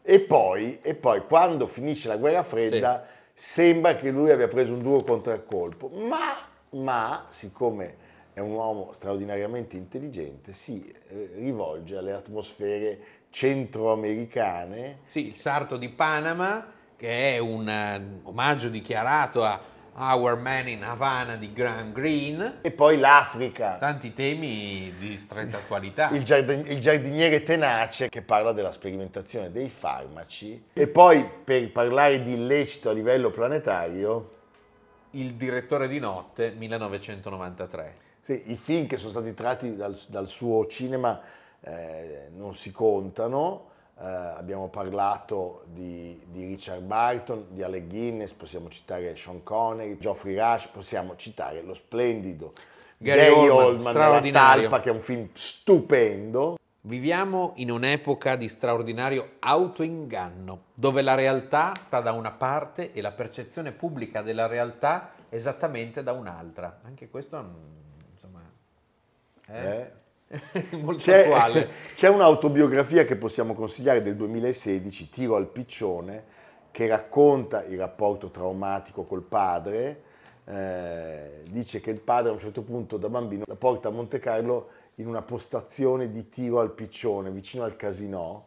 E 0.03 0.19
poi, 0.21 0.79
e 0.81 0.95
poi, 0.95 1.25
quando 1.27 1.67
finisce 1.67 2.07
la 2.07 2.15
guerra 2.15 2.43
fredda, 2.43 3.05
sembra 3.33 3.97
che 3.97 4.11
lui 4.11 4.31
abbia 4.31 4.47
preso 4.47 4.71
un 4.71 4.81
duro 4.81 5.03
contraccolpo, 5.03 5.89
ma, 5.89 6.37
ma 6.69 7.25
siccome 7.27 7.95
è 8.31 8.39
un 8.39 8.51
uomo 8.51 8.91
straordinariamente 8.93 9.75
intelligente, 9.75 10.53
si 10.53 10.89
eh, 11.09 11.31
rivolge 11.35 11.97
alle 11.97 12.13
atmosfere 12.13 13.19
centroamericane 13.31 14.99
Sì, 15.05 15.27
il 15.27 15.35
sarto 15.35 15.77
di 15.77 15.89
Panama, 15.89 16.65
che 16.95 17.35
è 17.35 17.37
un 17.39 17.67
eh, 17.67 18.19
omaggio 18.23 18.69
dichiarato 18.69 19.43
a 19.43 19.59
Our 19.93 20.37
Man 20.37 20.69
in 20.69 20.83
Havana 20.83 21.35
di 21.35 21.51
Grant 21.51 21.91
Green. 21.91 22.59
e 22.61 22.71
poi 22.71 22.97
l'Africa, 22.97 23.77
Tanti 23.77 24.13
temi 24.13 24.93
di 24.97 25.17
stretta 25.17 25.57
attualità. 25.57 26.09
il, 26.11 26.23
giardin- 26.23 26.65
il 26.67 26.79
giardiniere 26.79 27.43
tenace 27.43 28.07
che 28.07 28.21
parla 28.21 28.51
della 28.53 28.71
sperimentazione 28.71 29.51
dei 29.51 29.69
farmaci 29.69 30.65
e 30.73 30.87
poi 30.87 31.25
per 31.43 31.71
parlare 31.71 32.21
di 32.21 32.33
illecito 32.33 32.89
a 32.89 32.93
livello 32.93 33.29
planetario, 33.31 34.35
Il 35.11 35.33
direttore 35.33 35.89
di 35.89 35.99
notte, 35.99 36.53
1993. 36.57 37.95
sì, 38.21 38.43
i 38.51 38.55
film 38.55 38.87
che 38.87 38.95
sono 38.95 39.09
stati 39.09 39.33
tratti 39.33 39.75
dal, 39.75 39.97
dal 40.07 40.27
suo 40.27 40.65
cinema 40.67 41.19
eh, 41.61 42.29
non 42.35 42.55
si 42.55 42.71
contano, 42.71 43.69
Eh, 44.01 44.05
abbiamo 44.05 44.67
parlato 44.69 45.63
di, 45.67 46.19
di 46.25 46.45
Richard 46.45 46.81
Barton, 46.81 47.49
di 47.49 47.61
Alec 47.61 47.85
Guinness, 47.87 48.31
possiamo 48.31 48.67
citare 48.67 49.15
Sean 49.15 49.43
Connery, 49.43 49.99
Geoffrey 49.99 50.35
Rush, 50.35 50.69
possiamo 50.69 51.15
citare 51.15 51.61
lo 51.61 51.75
splendido 51.75 52.53
Gary 52.97 53.47
Oldman, 53.47 53.75
nella 53.75 53.79
straordinario. 53.91 54.69
Talpa, 54.69 54.79
che 54.81 54.89
è 54.89 54.91
un 54.91 55.01
film 55.01 55.29
stupendo. 55.33 56.57
Viviamo 56.83 57.51
in 57.57 57.69
un'epoca 57.69 58.35
di 58.35 58.47
straordinario 58.47 59.33
autoinganno, 59.37 60.63
dove 60.73 61.03
la 61.03 61.13
realtà 61.13 61.73
sta 61.77 62.01
da 62.01 62.11
una 62.11 62.31
parte 62.31 62.93
e 62.93 63.01
la 63.01 63.11
percezione 63.11 63.71
pubblica 63.71 64.23
della 64.23 64.47
realtà 64.47 65.11
esattamente 65.29 66.01
da 66.01 66.13
un'altra. 66.13 66.79
Anche 66.85 67.07
questo, 67.07 67.37
mm, 67.37 68.11
insomma, 68.13 68.41
è 69.45 69.63
eh. 69.63 69.99
molto 70.81 71.03
C'è, 71.03 71.67
c'è 71.95 72.07
un'autobiografia 72.07 73.05
che 73.05 73.15
possiamo 73.15 73.53
consigliare 73.53 74.01
del 74.01 74.15
2016, 74.15 75.09
Tiro 75.09 75.35
al 75.35 75.47
piccione, 75.47 76.23
che 76.71 76.87
racconta 76.87 77.63
il 77.65 77.77
rapporto 77.77 78.29
traumatico 78.29 79.03
col 79.03 79.23
padre, 79.23 80.03
eh, 80.45 81.43
dice 81.49 81.81
che 81.81 81.91
il 81.91 82.01
padre 82.01 82.29
a 82.29 82.33
un 82.33 82.39
certo 82.39 82.61
punto 82.61 82.97
da 82.97 83.09
bambino 83.09 83.43
la 83.45 83.55
porta 83.55 83.89
a 83.89 83.91
Monte 83.91 84.19
Carlo 84.19 84.69
in 84.95 85.07
una 85.07 85.21
postazione 85.21 86.09
di 86.09 86.29
tiro 86.29 86.59
al 86.59 86.71
piccione 86.71 87.29
vicino 87.29 87.63
al 87.63 87.75
casino 87.75 88.45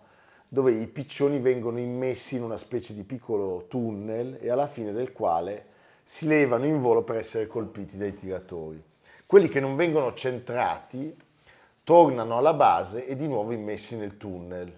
dove 0.49 0.73
i 0.73 0.87
piccioni 0.87 1.39
vengono 1.41 1.79
immessi 1.79 2.37
in 2.37 2.43
una 2.43 2.57
specie 2.57 2.95
di 2.95 3.03
piccolo 3.03 3.67
tunnel 3.69 4.39
e 4.41 4.51
alla 4.51 4.69
fine 4.69 4.93
del 4.93 5.13
quale 5.13 5.67
si 6.05 6.27
levano 6.27 6.65
in 6.65 6.81
volo 6.81 7.03
per 7.03 7.17
essere 7.17 7.47
colpiti 7.47 7.97
dai 7.97 8.15
tiratori. 8.15 8.83
Quelli 9.27 9.49
che 9.49 9.59
non 9.59 9.75
vengono 9.75 10.15
centrati 10.15 11.17
tornano 11.85 12.39
alla 12.39 12.55
base 12.55 13.07
e 13.07 13.15
di 13.15 13.29
nuovo 13.29 13.53
immessi 13.53 13.97
nel 13.97 14.17
tunnel. 14.17 14.73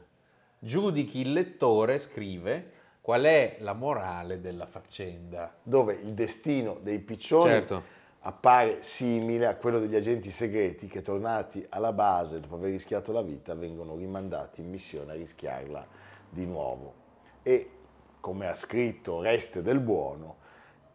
Giudichi 0.59 1.21
il 1.21 1.33
lettore, 1.33 2.01
scrive, 2.01 2.73
qual 3.01 3.23
è 3.23 3.59
la 3.61 3.73
morale 3.73 4.41
della 4.41 4.67
faccenda. 4.67 5.55
Dove 5.63 5.95
il 5.95 6.13
destino 6.13 6.79
dei 6.83 6.99
piccioni 6.99 7.53
Certo. 7.53 7.83
appare 8.21 8.83
simile 8.83 9.47
a 9.47 9.55
quello 9.55 9.79
degli 9.79 9.95
agenti 9.95 10.33
segreti 10.33 10.89
che 10.89 11.03
tornati 11.03 11.65
alla 11.69 11.93
base 11.93 12.41
dopo 12.41 12.57
aver 12.57 12.73
rischiato 12.73 13.13
la 13.13 13.23
vita 13.23 13.55
vengono 13.55 13.95
rimandati 13.95 14.61
in 14.61 14.71
missione 14.71 15.13
a 15.13 15.15
rischiarla 15.15 15.87
di 16.29 16.45
nuovo. 16.45 17.05
E 17.45 17.71
come 18.19 18.49
ha 18.49 18.57
scritto 18.57 19.21
Reste 19.21 19.63
del 19.63 19.79
Buono, 19.79 20.39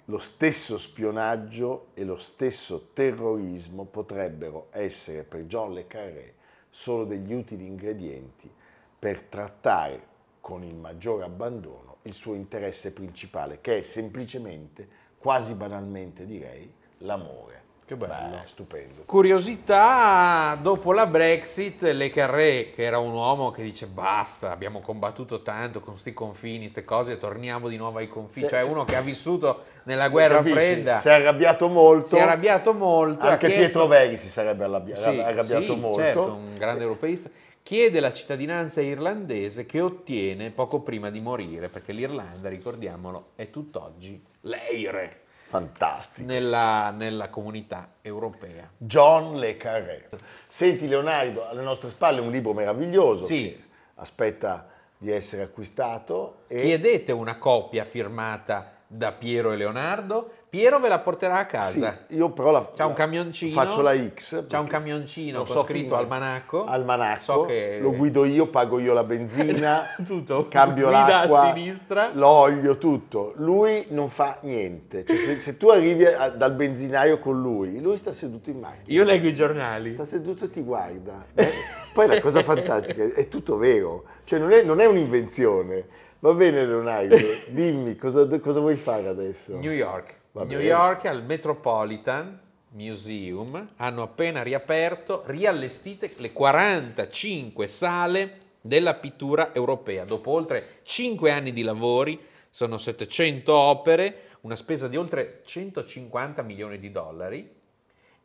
lo 0.06 0.18
stesso 0.18 0.78
spionaggio 0.78 1.88
e 1.94 2.04
lo 2.04 2.18
stesso 2.18 2.90
terrorismo 2.94 3.86
potrebbero 3.86 4.68
essere 4.72 5.24
per 5.24 5.42
John 5.42 5.74
Le 5.74 5.88
Carré 5.88 6.34
solo 6.70 7.06
degli 7.06 7.34
utili 7.34 7.66
ingredienti 7.66 8.52
per 8.98 9.22
trattare 9.22 10.10
con 10.42 10.64
il 10.64 10.76
maggiore 10.76 11.24
abbandono 11.24 11.98
il 12.04 12.14
suo 12.14 12.34
interesse 12.34 12.94
principale, 12.94 13.62
che 13.62 13.80
è 13.80 13.84
semplicemente, 13.84 14.88
quasi 15.18 15.54
banalmente 15.54 16.26
direi, 16.26 16.72
l'amore. 17.00 17.61
Che 17.92 17.98
bello. 17.98 18.38
Beh, 18.38 18.48
stupendo. 18.48 19.02
Curiosità, 19.06 20.58
dopo 20.62 20.94
la 20.94 21.06
Brexit, 21.08 21.82
Le 21.82 22.08
Carré, 22.08 22.70
che 22.74 22.84
era 22.84 23.00
un 23.00 23.12
uomo 23.12 23.52
che 23.52 23.64
dice 23.64 23.86
basta, 23.86 24.50
abbiamo 24.50 24.80
combattuto 24.80 25.42
tanto 25.42 25.82
con 25.82 25.92
questi 25.94 26.14
confini, 26.14 26.60
queste 26.60 26.86
cose, 26.86 27.18
torniamo 27.18 27.68
di 27.68 27.76
nuovo 27.76 27.98
ai 27.98 28.08
confini, 28.08 28.48
Se- 28.48 28.56
cioè 28.62 28.64
uno 28.70 28.86
che 28.86 28.96
ha 28.96 29.02
vissuto 29.02 29.64
nella 29.84 30.08
guerra 30.08 30.36
Capisci? 30.36 30.56
fredda, 30.56 31.00
Si 31.00 31.10
è 31.10 31.12
arrabbiato 31.16 31.68
molto. 31.68 32.08
si 32.08 32.16
è 32.16 32.22
arrabbiato 32.22 32.74
molto. 32.74 33.26
Anche 33.28 33.48
chiesto- 33.48 33.62
Pietro 33.62 33.88
Veri 33.88 34.18
si 34.18 34.30
sarebbe 34.30 34.64
arrabbia- 34.64 34.96
Sì, 34.96 35.20
arrabbiato 35.20 35.74
sì, 35.74 35.76
molto. 35.76 36.00
certo, 36.00 36.34
un 36.34 36.54
grande 36.56 36.84
europeista. 36.84 37.30
Chiede 37.62 38.00
la 38.00 38.14
cittadinanza 38.14 38.80
irlandese 38.80 39.66
che 39.66 39.82
ottiene 39.82 40.50
poco 40.52 40.80
prima 40.80 41.10
di 41.10 41.20
morire, 41.20 41.68
perché 41.68 41.92
l'Irlanda, 41.92 42.48
ricordiamolo, 42.48 43.32
è 43.36 43.50
tutt'oggi 43.50 44.24
l'Eire 44.44 45.21
Fantastico. 45.52 46.26
nella, 46.26 46.92
nella 46.92 47.28
comunità 47.30 47.96
europea. 48.02 48.70
John 48.78 49.36
Le 49.36 49.58
Carré. 49.58 50.08
Senti 50.48 50.88
Leonardo, 50.88 51.46
alle 51.46 51.62
nostre 51.62 51.90
spalle 51.90 52.22
un 52.22 52.32
libro 52.32 52.54
meraviglioso 52.54 53.26
Sì. 53.26 53.62
aspetta 53.96 54.66
di 54.98 55.12
essere 55.12 55.42
acquistato 55.42 56.44
e 56.48 56.62
Chiedete 56.62 57.12
una 57.12 57.38
copia 57.38 57.84
firmata 57.84 58.76
da 58.88 59.12
Piero 59.12 59.52
e 59.52 59.58
Leonardo. 59.58 60.32
Piero 60.52 60.82
ve 60.82 60.90
la 60.90 61.00
porterà 61.00 61.36
a 61.48 61.64
sì, 61.64 61.80
casa. 61.80 61.98
io 62.10 62.30
però 62.32 62.52
la, 62.52 62.70
C'ha 62.76 62.86
un 62.86 62.92
camioncino. 62.94 63.54
faccio 63.54 63.82
la 63.82 63.96
X. 63.96 64.48
C'ha 64.50 64.60
un 64.60 64.68
camioncino 64.68 65.46
so 65.46 65.64
scritto 65.64 65.96
almanacco. 65.96 66.66
Almanacco, 66.66 67.22
So 67.22 67.42
che- 67.44 67.78
lo 67.80 67.94
guido 67.94 68.26
io, 68.26 68.48
pago 68.48 68.78
io 68.80 68.92
la 68.92 69.06
benzina, 69.06 69.84
Tutto. 70.04 70.48
cambio 70.50 70.88
Guida 70.90 71.06
a 71.06 71.08
l'acqua, 71.22 71.54
sinistra. 71.56 72.10
l'olio, 72.12 72.78
tutto. 72.78 73.32
Lui 73.38 73.86
non 73.92 74.10
fa 74.10 74.40
niente. 74.42 75.06
Cioè, 75.06 75.16
se, 75.16 75.40
se 75.40 75.56
tu 75.56 75.70
arrivi 75.70 76.06
a- 76.06 76.28
dal 76.32 76.52
benzinaio 76.52 77.20
con 77.20 77.40
lui, 77.42 77.80
lui 77.80 77.96
sta 77.96 78.12
seduto 78.12 78.50
in 78.50 78.60
macchina. 78.60 78.84
Io 78.88 79.06
leggo 79.06 79.28
i 79.30 79.34
giornali. 79.34 79.94
Sta 79.94 80.04
seduto 80.04 80.44
e 80.44 80.50
ti 80.50 80.60
guarda. 80.64 81.28
Eh, 81.34 81.50
Poi 81.94 82.08
la 82.08 82.20
cosa 82.20 82.42
fantastica 82.44 83.04
è 83.06 83.30
tutto 83.30 83.56
vero, 83.56 84.04
cioè 84.26 84.38
non 84.38 84.52
è, 84.52 84.64
non 84.64 84.82
è 84.82 84.86
un'invenzione. 84.86 85.86
Va 86.20 86.34
bene 86.34 86.66
Leonardo, 86.66 87.16
dimmi 87.52 87.96
cosa, 87.96 88.28
cosa 88.40 88.60
vuoi 88.60 88.76
fare 88.76 89.08
adesso? 89.08 89.56
New 89.58 89.72
York. 89.72 90.20
Va 90.34 90.44
New 90.44 90.58
bene. 90.58 90.64
York 90.64 91.06
al 91.06 91.24
Metropolitan 91.24 92.40
Museum 92.70 93.74
hanno 93.76 94.02
appena 94.02 94.42
riaperto, 94.44 95.24
riallestite 95.26 96.10
le 96.18 96.32
45 96.32 97.68
sale 97.68 98.38
della 98.62 98.94
pittura 98.94 99.54
europea. 99.54 100.06
Dopo 100.06 100.32
oltre 100.32 100.80
5 100.84 101.32
anni 101.32 101.52
di 101.52 101.64
lavori, 101.64 102.18
sono 102.50 102.78
700 102.78 103.54
opere, 103.54 104.22
una 104.42 104.56
spesa 104.56 104.88
di 104.88 104.96
oltre 104.96 105.42
150 105.44 106.42
milioni 106.44 106.80
di 106.80 106.92
dollari. 106.92 107.60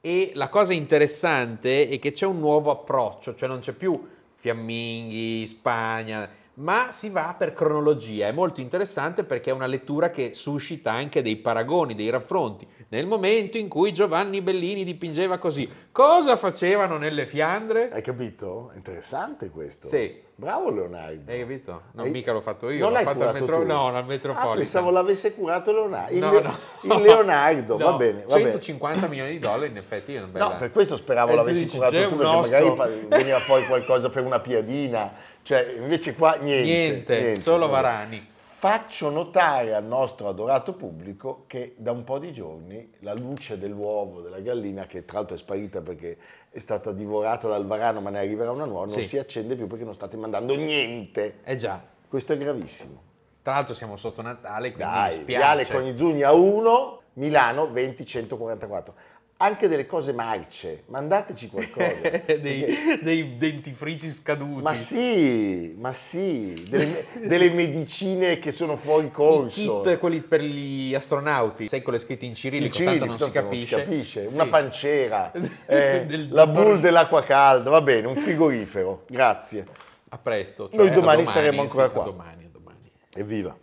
E 0.01 0.31
la 0.35 0.49
cosa 0.49 0.73
interessante 0.73 1.89
è 1.89 1.99
che 1.99 2.13
c'è 2.13 2.27
un 2.27 2.39
nuovo 2.39 2.71
approccio, 2.71 3.35
cioè 3.35 3.49
non 3.49 3.59
c'è 3.59 3.73
più 3.73 4.09
fiamminghi, 4.35 5.45
Spagna, 5.49 6.31
ma 6.59 6.89
si 6.93 7.11
va 7.11 7.35
per 7.39 7.53
cronologia. 7.53 8.27
È 8.29 8.33
molto 8.33 8.61
interessante 8.61 9.25
perché 9.25 9.51
è 9.51 9.53
una 9.53 9.67
lettura 9.67 10.11
che 10.11 10.33
suscita 10.35 10.91
anche 10.93 11.21
dei 11.23 11.37
paragoni, 11.37 11.95
dei 11.95 12.11
raffronti. 12.11 12.67
Nel 12.89 13.07
momento 13.07 13.59
in 13.59 13.69
cui 13.69 13.93
Giovanni 13.93 14.41
Bellini 14.41 14.85
dipingeva 14.85 15.39
così, 15.39 15.69
cosa 15.93 16.37
facevano 16.37 16.97
nelle 16.97 17.27
Fiandre? 17.27 17.89
Hai 17.91 18.03
capito? 18.03 18.71
Interessante 18.75 19.51
questo. 19.51 19.89
Sì. 19.89 20.25
Bravo 20.39 20.69
Leonardo. 20.69 21.31
Hai 21.33 21.39
capito? 21.41 21.83
Non 21.93 22.05
Hai- 22.07 22.11
mica 22.11 22.31
l'ho 22.33 22.43
fatto 22.43 22.69
io, 22.69 22.79
Non 22.81 22.89
l'ho 22.89 22.95
l'hai 22.97 23.05
fatto 23.05 23.27
al 23.27 23.33
metro, 23.33 23.65
no, 23.65 23.87
al 23.89 23.97
Ah, 23.97 24.03
Metropolitan. 24.03 24.57
pensavo 24.57 24.91
l'avesse 24.91 25.35
curato 25.35 25.73
Leonardo. 25.73 26.13
Il, 26.13 26.19
No, 26.21 26.33
Le- 26.33 26.43
no. 26.43 26.95
il 26.97 27.03
Leonardo, 27.03 27.77
No, 27.79 27.85
va 27.87 27.93
bene. 27.97 28.25
Va 28.27 28.35
bene. 28.37 28.51
150 28.51 29.07
milioni 29.07 29.31
di 29.31 29.39
dollari 29.39 29.69
in 29.69 29.79
effetti 29.79 30.15
è 30.15 30.19
una 30.19 30.27
bella... 30.27 30.49
No, 30.49 30.57
per 30.57 30.71
questo 30.73 30.97
speravo 30.99 31.33
Eh, 31.33 31.37
l'avessi 31.37 31.67
curato 31.69 32.09
tu, 32.09 32.17
perché 32.17 32.35
magari 32.35 33.07
veniva 33.09 33.39
fuori 33.39 33.65
qualcosa 33.67 34.11
per 34.11 34.25
una 34.25 34.39
piadina. 34.41 35.11
Cioè, 35.47 35.77
invece 35.79 36.17
qua 36.17 36.35
niente. 36.41 36.65
Niente, 37.21 37.41
solo 37.41 37.69
vabbè. 37.69 37.83
Varani. 37.83 38.29
Faccio 38.59 39.11
notare 39.11 39.75
al 39.77 39.85
nostro 39.85 40.27
adorato 40.29 40.73
pubblico 40.73 41.45
che 41.47 41.75
da 41.77 41.93
un 41.93 42.03
po' 42.03 42.19
di 42.19 42.33
giorni 42.33 42.91
la 43.01 43.15
luce 43.15 43.57
dell'uovo 43.57 44.23
della 44.23 44.41
gallina, 44.41 44.87
che 44.87 45.05
tra 45.05 45.19
l'altro 45.19 45.37
è 45.37 45.39
sparita 45.39 45.83
perché 45.83 46.17
è 46.51 46.59
stata 46.59 46.91
divorata 46.91 47.47
dal 47.47 47.65
varano, 47.65 48.01
ma 48.01 48.11
ne 48.11 48.19
arriverà 48.19 48.51
una 48.51 48.65
nuova, 48.65 48.87
non 48.87 48.95
Sì. 48.95 49.07
si 49.07 49.19
accende 49.19 49.55
più 49.55 49.69
perché 49.69 49.85
non 49.85 49.95
state 49.95 50.17
mandando 50.17 50.57
niente. 50.57 51.37
Eh 51.45 51.55
già, 51.55 51.81
Questo 52.09 52.33
è 52.33 52.39
gravissimo. 52.39 53.01
tra 53.43 53.53
l'altro 53.53 53.73
siamo 53.75 53.97
sotto 53.97 54.23
Natale, 54.23 54.73
quindi 54.73 54.91
mi 54.93 54.99
Dai, 54.99 55.13
spiace. 55.15 55.25
Viale 55.37 55.67
Conizzugna 55.69 56.33
1, 56.33 57.01
Milano 57.13 57.67
20144. 57.67 58.95
Anche 59.39 59.69
delle 59.69 59.85
cose 59.85 60.15
marce, 60.15 60.85
mandateci 60.87 61.49
qualcosa. 61.51 61.93
dei, 62.41 62.61
Perché- 62.61 63.01
dei 63.03 63.35
dentifrici 63.35 64.09
scaduti. 64.11 64.63
Ma 64.63 64.75
sì, 64.75 65.75
ma 65.79 65.93
sì, 65.93 66.65
delle, 66.71 67.05
delle 67.23 67.51
medicine 67.51 68.39
che 68.39 68.51
sono 68.51 68.77
fuori 68.77 69.07
I 69.07 69.11
corso. 69.11 69.83
kit, 69.83 69.99
quelli 69.99 70.23
per 70.23 70.41
gli 70.41 70.95
astronauti, 70.95 71.69
sai, 71.69 71.83
con 71.83 71.93
le 71.93 71.99
scritte 71.99 72.25
in 72.25 72.31
Il 72.31 72.37
cirillico, 72.39 72.75
cirillico, 72.77 73.05
tanto 73.05 73.25
non 73.25 73.31
si 73.63 73.69
capisce. 73.79 74.27
Una 74.31 74.45
Sì. 74.45 74.49
pancera, 74.49 75.31
eh, 75.67 76.07
Del 76.07 76.29
la 76.31 76.47
dottor- 76.47 76.65
bull 76.65 76.81
dell'acqua 76.81 77.23
calda, 77.23 77.69
va 77.69 77.83
bene, 77.83 78.07
un 78.07 78.17
frigorifero, 78.17 79.05
grazie. 79.07 79.67
A 80.09 80.17
presto. 80.19 80.71
Noi 80.73 80.87
cioè 80.87 80.97
a 80.97 80.99
domani 80.99 81.27
saremo 81.27 81.61
ancora 81.61 81.89
sì, 81.89 81.93
qua. 81.93 82.03
A 82.05 82.07
domani, 82.07 82.45
a 82.45 82.49
domani. 82.51 82.91
Evviva. 83.15 83.55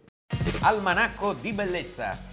Almanacco 0.61 1.33
di 1.33 1.51
bellezza 1.51 2.31